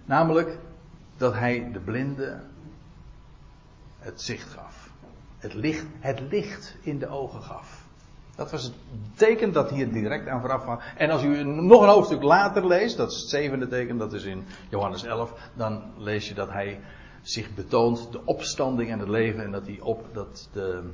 [0.04, 0.58] Namelijk
[1.16, 2.40] dat hij de blinde
[3.98, 4.90] het zicht gaf.
[5.38, 7.81] Het licht, het licht in de ogen gaf.
[8.36, 8.72] Dat was het
[9.14, 10.78] teken dat hier direct aan vooraf kwam.
[10.96, 14.24] En als u nog een hoofdstuk later leest, dat is het zevende teken, dat is
[14.24, 16.80] in Johannes 11, dan lees je dat hij
[17.22, 20.90] zich betoont, de opstanding en het leven, en dat, hij op, dat de,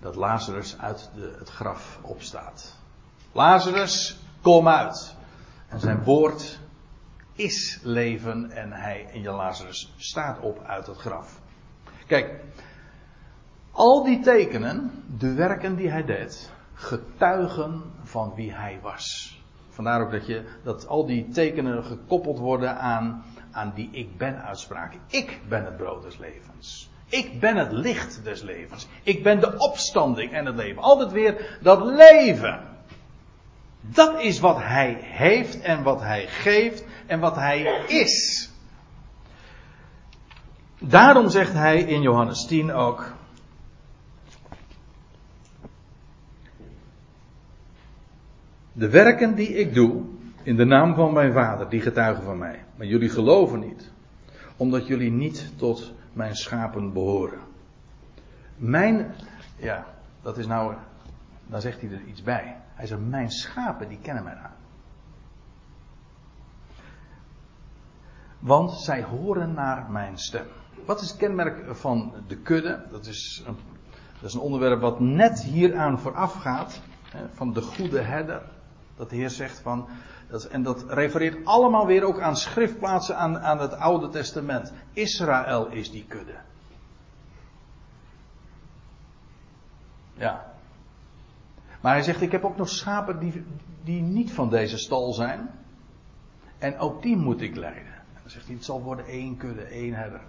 [0.00, 2.76] dat Lazarus uit de, het graf opstaat.
[3.32, 5.14] Lazarus, kom uit.
[5.68, 6.58] En zijn woord
[7.32, 11.40] is leven en hij en Lazarus staat op uit het graf.
[12.06, 12.40] Kijk,
[13.70, 19.36] al die tekenen, de werken die hij deed, getuigen van wie hij was.
[19.68, 24.42] Vandaar ook dat, je, dat al die tekenen gekoppeld worden aan, aan die ik ben
[24.42, 24.92] uitspraak.
[25.06, 26.90] Ik ben het brood des levens.
[27.08, 28.86] Ik ben het licht des levens.
[29.02, 30.82] Ik ben de opstanding en het leven.
[30.82, 32.60] Altijd weer dat leven.
[33.80, 38.50] Dat is wat hij heeft en wat hij geeft en wat hij is.
[40.78, 43.15] Daarom zegt hij in Johannes 10 ook.
[48.76, 50.04] De werken die ik doe
[50.42, 52.64] in de naam van mijn vader, die getuigen van mij.
[52.76, 53.92] Maar jullie geloven niet.
[54.56, 57.38] Omdat jullie niet tot mijn schapen behoren.
[58.56, 59.14] Mijn,
[59.56, 59.86] ja,
[60.22, 60.74] dat is nou,
[61.46, 62.56] dan zegt hij er iets bij.
[62.74, 64.54] Hij zegt, mijn schapen, die kennen mijn naam.
[68.38, 70.46] Want zij horen naar mijn stem.
[70.84, 72.86] Wat is het kenmerk van de kudde?
[72.90, 73.56] Dat is een,
[74.20, 76.80] dat is een onderwerp wat net hieraan vooraf gaat.
[77.32, 78.54] Van de goede herder.
[78.96, 79.88] Dat de Heer zegt van.
[80.28, 84.72] Dat, en dat refereert allemaal weer ook aan schriftplaatsen aan, aan het Oude Testament.
[84.92, 86.36] Israël is die kudde.
[90.14, 90.52] Ja.
[91.80, 93.44] Maar hij zegt: Ik heb ook nog schapen die,
[93.84, 95.50] die niet van deze stal zijn.
[96.58, 97.94] En ook die moet ik leiden.
[97.94, 100.20] En dan zegt hij: Het zal worden één kudde, één herder.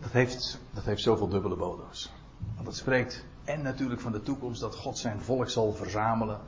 [0.00, 2.12] Dat heeft, dat heeft zoveel dubbele bodems.
[2.54, 6.40] Want het spreekt en natuurlijk van de toekomst dat God zijn volk zal verzamelen.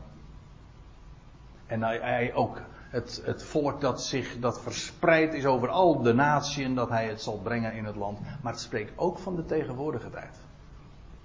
[1.67, 6.75] En hij, ook het, het, volk dat zich dat verspreid is over al de natieën,
[6.75, 8.19] dat hij het zal brengen in het land.
[8.43, 10.37] Maar het spreekt ook van de tegenwoordige tijd.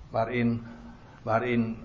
[0.10, 0.66] Waarin,
[1.22, 1.78] waarin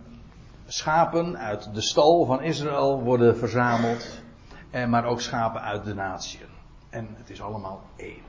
[0.67, 4.23] schapen uit de stal van Israël worden verzameld.
[4.71, 6.49] En maar ook schapen uit de natieën.
[6.91, 8.23] En het is allemaal één.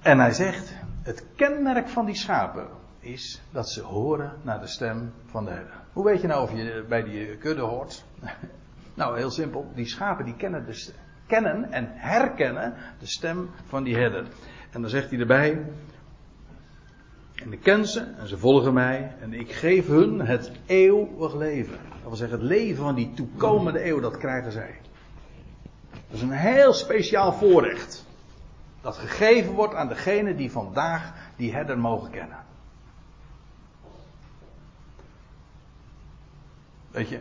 [0.00, 0.74] En hij zegt,
[1.04, 2.66] het kenmerk van die schapen
[3.00, 5.80] is dat ze horen naar de stem van de herder.
[5.92, 8.04] Hoe weet je nou of je bij die kudde hoort?
[8.94, 9.70] nou, heel simpel.
[9.74, 10.66] Die schapen die kennen,
[11.26, 14.26] kennen en herkennen de stem van die herder.
[14.70, 15.66] En dan zegt hij erbij.
[17.34, 21.78] En ik ken ze en ze volgen mij en ik geef hun het eeuwig leven.
[21.90, 24.80] Dat wil zeggen, het leven van die toekomende eeuw, dat krijgen zij.
[25.90, 28.03] Dat is een heel speciaal voorrecht.
[28.84, 32.38] Dat gegeven wordt aan degene die vandaag die herder mogen kennen.
[36.90, 37.20] Weet je,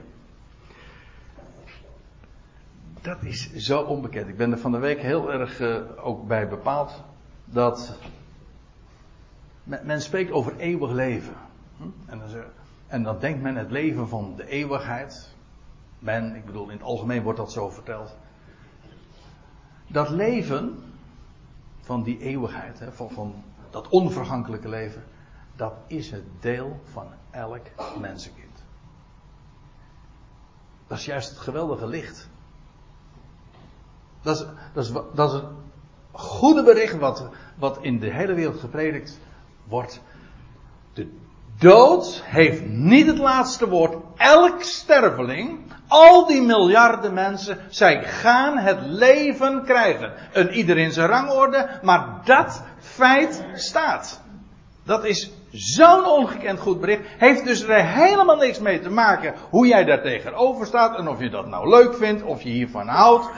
[3.02, 4.28] dat is zo onbekend.
[4.28, 7.04] Ik ben er van de week heel erg uh, ook bij bepaald
[7.46, 7.98] dat
[9.64, 11.36] men, spreekt over eeuwig leven.
[11.78, 11.84] Hm?
[12.06, 12.30] En, dan,
[12.88, 15.34] en dan denkt men het leven van de eeuwigheid.
[16.00, 18.16] Men, ik bedoel, in het algemeen wordt dat zo verteld.
[19.88, 20.92] Dat leven
[21.84, 25.04] van die eeuwigheid, hè, van, van dat onvergankelijke leven,
[25.56, 27.66] dat is het deel van elk
[28.00, 28.64] mensenkind.
[30.88, 32.30] Dat is juist het geweldige licht.
[34.22, 35.46] Dat is, dat is, dat is het
[36.12, 39.20] goede bericht wat, wat in de hele wereld gepredikt
[39.68, 40.02] wordt.
[41.64, 43.96] Dood heeft niet het laatste woord.
[44.18, 50.14] Elk sterveling, al die miljarden mensen, zij gaan het leven krijgen.
[50.34, 54.22] Een ieder in zijn rangorde, maar dat feit staat.
[54.86, 57.02] Dat is zo'n ongekend goed bericht.
[57.18, 60.98] Heeft dus er helemaal niks mee te maken hoe jij daar tegenover staat.
[60.98, 63.30] En of je dat nou leuk vindt, of je hiervan houdt.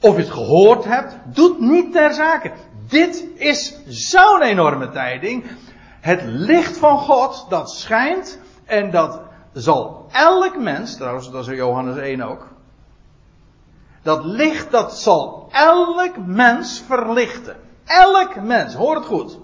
[0.00, 1.16] Of je het gehoord hebt.
[1.24, 2.52] Doet niet ter zake.
[2.88, 5.44] Dit is zo'n enorme tijding.
[6.02, 8.38] Het licht van God, dat schijnt.
[8.64, 9.20] En dat
[9.52, 12.48] zal elk mens, trouwens dat is Johannes 1 ook.
[14.02, 17.56] Dat licht dat zal elk mens verlichten.
[17.84, 19.38] Elk mens, hoor het goed.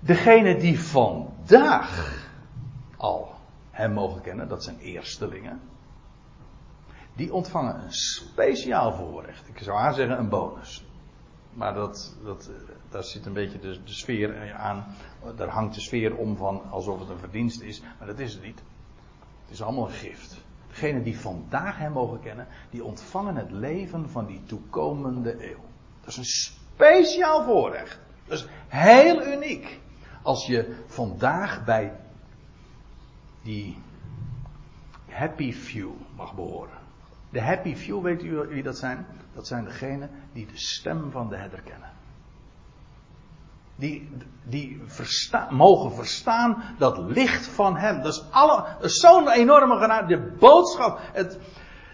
[0.00, 2.24] Degene die vandaag
[2.96, 3.34] al
[3.70, 5.60] hem mogen kennen, dat zijn eerstelingen.
[7.14, 9.48] Die ontvangen een speciaal voorrecht.
[9.48, 10.84] Ik zou zeggen een bonus.
[11.52, 12.50] Maar dat, dat,
[12.96, 14.86] daar zit een beetje de, de sfeer aan.
[15.36, 17.82] Daar hangt de sfeer om van alsof het een verdienst is.
[17.98, 18.62] Maar dat is het niet.
[19.42, 20.44] Het is allemaal een gift.
[20.68, 25.64] Degenen die vandaag hem mogen kennen, die ontvangen het leven van die toekomende eeuw.
[26.00, 27.98] Dat is een speciaal voorrecht.
[28.26, 29.80] Dat is heel uniek.
[30.22, 31.92] Als je vandaag bij
[33.42, 33.78] die
[35.08, 36.78] happy few mag behoren.
[37.30, 39.06] De happy few, weet u wie dat zijn?
[39.34, 41.95] Dat zijn degenen die de stem van de herder kennen.
[43.76, 44.08] Die,
[44.44, 48.02] die versta, mogen verstaan dat licht van hem.
[48.02, 48.22] Dat is,
[48.80, 50.06] is zo'n enorme genade.
[50.06, 51.00] De boodschap.
[51.12, 51.38] Het,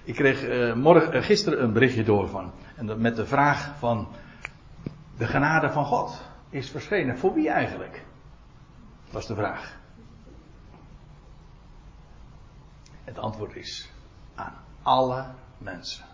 [0.05, 2.53] ik kreeg uh, morgen, uh, gisteren een berichtje door van.
[2.76, 4.09] En met de vraag van.
[5.16, 7.18] De genade van God is verschenen.
[7.18, 8.05] Voor wie eigenlijk?
[9.11, 9.76] Was de vraag.
[13.05, 13.91] Het antwoord is
[14.35, 15.24] aan alle
[15.59, 16.05] mensen.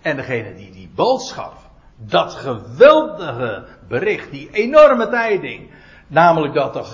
[0.00, 1.71] En degene die die boodschap,
[2.06, 5.70] dat geweldige bericht, die enorme tijding,
[6.06, 6.84] namelijk dat de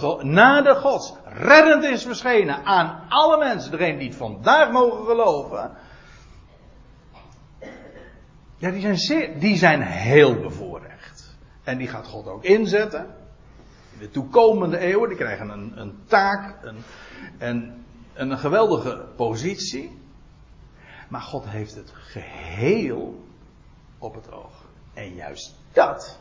[0.62, 5.70] de Gods reddend is verschenen aan alle mensen, degene die het vandaag mogen geloven,
[8.56, 11.36] ja, die zijn, die zijn heel bevoorrecht.
[11.62, 13.06] En die gaat God ook inzetten.
[13.92, 16.84] In de toekomende eeuwen, die krijgen een, een taak een,
[17.38, 17.84] en
[18.14, 19.98] een geweldige positie.
[21.08, 23.24] Maar God heeft het geheel
[23.98, 24.67] op het oog.
[24.98, 26.20] En juist dat,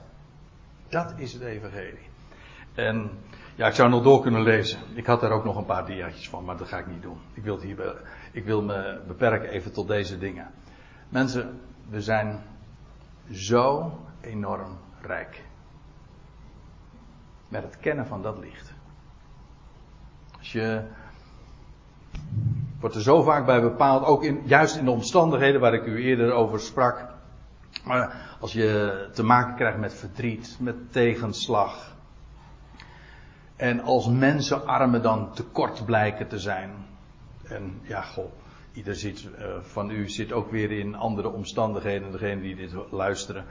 [0.89, 2.09] dat is het evangelie.
[2.73, 3.09] En
[3.55, 4.79] ja, ik zou nog door kunnen lezen.
[4.95, 7.17] Ik had daar ook nog een paar diaatjes van, maar dat ga ik niet doen.
[7.33, 8.01] Ik wil, hier,
[8.31, 10.51] ik wil me beperken even tot deze dingen.
[11.09, 12.43] Mensen, we zijn
[13.31, 15.43] zo enorm rijk.
[17.47, 18.73] Met het kennen van dat licht.
[20.37, 20.83] Als je
[22.79, 26.03] wordt er zo vaak bij bepaald, ook in, juist in de omstandigheden waar ik u
[26.03, 27.05] eerder over sprak.
[27.83, 31.95] Maar als je te maken krijgt met verdriet, met tegenslag.
[33.55, 36.71] En als mensenarmen dan tekort blijken te zijn.
[37.43, 38.31] En ja, goh,
[38.73, 42.11] ieder zit, uh, van u zit ook weer in andere omstandigheden.
[42.11, 43.45] Degenen die dit luisteren,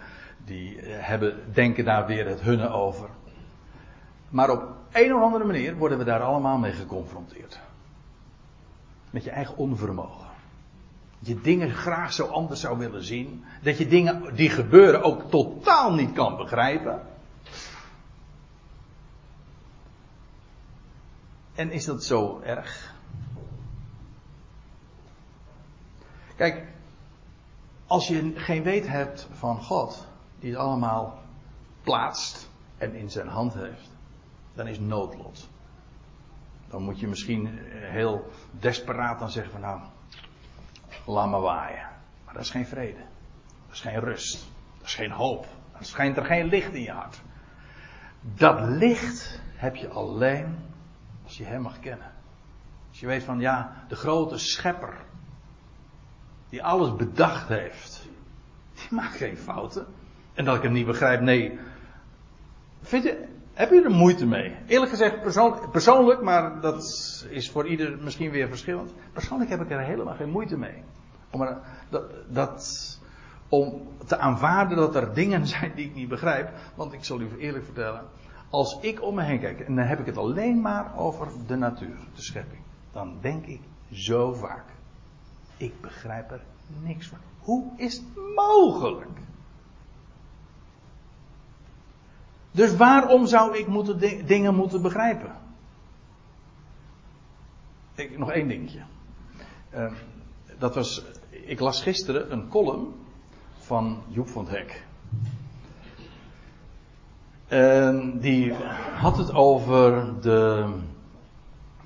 [0.45, 3.09] die uh, hebben, denken daar weer het hunne over.
[4.29, 4.63] Maar op
[4.93, 7.61] een of andere manier worden we daar allemaal mee geconfronteerd
[9.11, 10.26] met je eigen onvermogen.
[11.19, 13.45] Je dingen graag zo anders zou willen zien.
[13.63, 17.03] Dat je dingen die gebeuren ook totaal niet kan begrijpen.
[21.55, 22.95] En is dat zo erg?
[26.37, 26.67] Kijk,
[27.87, 30.07] als je geen weet hebt van God,
[30.39, 31.19] die het allemaal
[31.83, 33.91] plaatst en in zijn hand heeft,
[34.55, 35.49] dan is noodlot.
[36.69, 39.81] Dan moet je misschien heel desperaat dan zeggen van nou,
[41.07, 41.89] maar waaien.
[42.25, 42.99] Maar dat is geen vrede.
[43.67, 44.47] Dat is geen rust.
[44.79, 45.47] Dat is geen hoop.
[45.73, 47.21] Dan schijnt er geen licht in je hart.
[48.21, 50.59] Dat licht heb je alleen
[51.25, 52.13] als je hem mag kennen.
[52.89, 54.95] Als je weet van ja, de grote schepper.
[56.49, 58.09] Die alles bedacht heeft.
[58.75, 59.87] Die maakt geen fouten.
[60.35, 61.59] En dat ik hem niet begrijp, nee.
[62.83, 64.57] Vind je, heb je er moeite mee?
[64.67, 66.77] Eerlijk gezegd, persoon, persoonlijk, maar dat
[67.29, 68.93] is voor ieder misschien weer verschillend.
[69.13, 70.83] Persoonlijk heb ik er helemaal geen moeite mee.
[71.31, 71.49] Om,
[72.29, 72.99] dat,
[73.49, 76.51] om te aanvaarden dat er dingen zijn die ik niet begrijp.
[76.75, 78.03] Want ik zal u eerlijk vertellen.
[78.51, 81.57] Als ik om me heen kijk, en dan heb ik het alleen maar over de
[81.57, 82.61] natuur, de schepping.
[82.93, 83.61] Dan denk ik
[83.93, 84.65] zo vaak.
[85.57, 86.41] Ik begrijp er
[86.83, 87.19] niks van.
[87.39, 89.19] Hoe is het mogelijk?
[92.51, 95.33] Dus waarom zou ik moeten dingen moeten begrijpen?
[97.95, 98.83] Ik, nog één dingetje.
[99.75, 99.93] Uh,
[100.59, 101.05] dat was,
[101.47, 102.95] ik las gisteren een column
[103.59, 104.85] van Joep van het Hek.
[107.49, 108.53] En die
[108.95, 110.69] had het over de.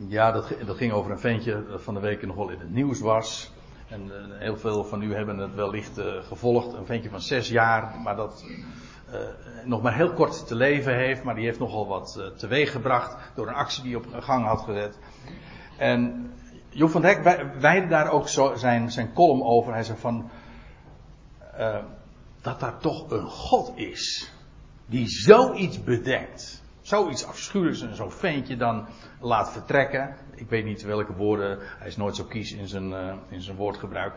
[0.08, 3.00] Ja, dat, ging over een ventje dat van de week nog wel in het nieuws
[3.00, 3.52] was.
[3.88, 6.72] En uh, heel veel van u hebben het wellicht uh, gevolgd.
[6.72, 8.44] Een ventje van zes jaar, maar dat
[9.11, 9.18] uh,
[9.64, 11.22] nog maar heel kort te leven heeft.
[11.22, 14.98] Maar die heeft nogal wat teweeg gebracht door een actie die op gang had gezet.
[15.76, 16.32] En
[16.71, 17.23] Joep van Hek
[17.61, 19.73] wijde daar ook zo zijn, zijn column over.
[19.73, 20.31] Hij zei van.
[22.43, 24.33] dat daar toch een God is
[24.91, 28.87] die zoiets bedenkt, zoiets afschuwelijks en zo'n ventje dan
[29.21, 30.16] laat vertrekken.
[30.35, 33.57] Ik weet niet welke woorden, hij is nooit zo kies in zijn, uh, in zijn
[33.57, 34.14] woordgebruik.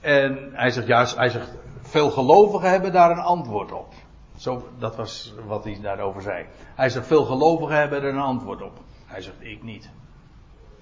[0.00, 1.50] En hij zegt juist, hij zegt,
[1.82, 3.94] veel gelovigen hebben daar een antwoord op.
[4.36, 6.46] Zo, dat was wat hij daarover zei.
[6.74, 8.78] Hij zegt, veel gelovigen hebben er een antwoord op.
[9.10, 9.90] Hij zegt, ik niet.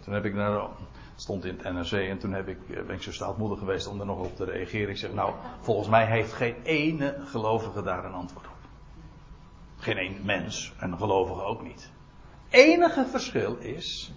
[0.01, 0.69] Toen heb ik naar,
[1.17, 4.01] stond in het NRC en toen heb ik, eh, ben ik zo staatmoedig geweest om
[4.01, 4.89] er nog op te reageren.
[4.89, 8.53] Ik zeg, nou, volgens mij heeft geen ene gelovige daar een antwoord op.
[9.77, 11.91] Geen één mens en een gelovige ook niet.
[12.49, 14.13] Enige verschil is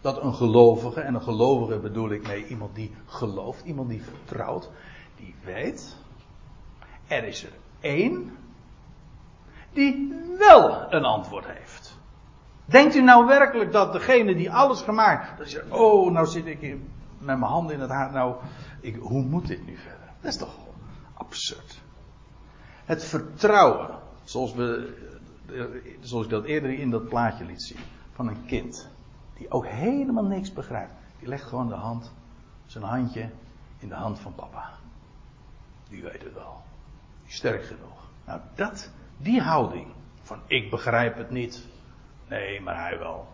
[0.00, 4.70] dat een gelovige, en een gelovige bedoel ik mee iemand die gelooft, iemand die vertrouwt,
[5.16, 5.96] die weet,
[7.06, 8.36] er is er één
[9.72, 11.89] die wel een antwoord heeft.
[12.70, 16.60] Denkt u nou werkelijk dat degene die alles gemaakt, dat je, oh, nou zit ik
[17.18, 18.36] met mijn handen in het haar, nou,
[18.80, 20.08] ik, hoe moet dit nu verder?
[20.20, 20.54] Dat is toch
[21.14, 21.80] absurd.
[22.84, 24.94] Het vertrouwen, zoals, we,
[26.00, 27.78] zoals ik dat eerder in dat plaatje liet zien,
[28.12, 28.88] van een kind,
[29.36, 30.92] die ook helemaal niks begrijpt.
[31.18, 32.12] Die legt gewoon de hand,
[32.66, 33.30] zijn handje,
[33.78, 34.70] in de hand van papa.
[35.88, 36.62] Die weet het wel.
[37.20, 38.10] Die is sterk genoeg.
[38.26, 39.86] Nou, dat, die houding
[40.22, 41.66] van ik begrijp het niet,
[42.30, 43.26] Nee, maar hij wel.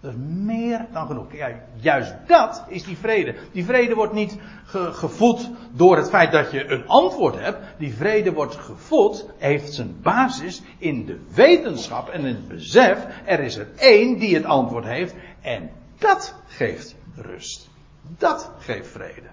[0.00, 1.26] Dat is meer dan genoeg.
[1.74, 3.34] Juist dat is die vrede.
[3.52, 7.58] Die vrede wordt niet ge gevoed door het feit dat je een antwoord hebt.
[7.78, 13.06] Die vrede wordt gevoed, heeft zijn basis in de wetenschap en in het besef.
[13.24, 15.14] Er is er één die het antwoord heeft.
[15.40, 17.70] En dat geeft rust.
[18.18, 19.28] Dat geeft vrede.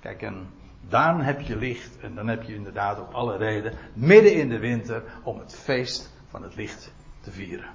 [0.00, 0.48] Kijk, en
[0.88, 1.98] dan heb je licht.
[2.00, 6.12] En dan heb je inderdaad ook alle reden, midden in de winter, om het feest
[6.28, 7.70] van het licht te vieren.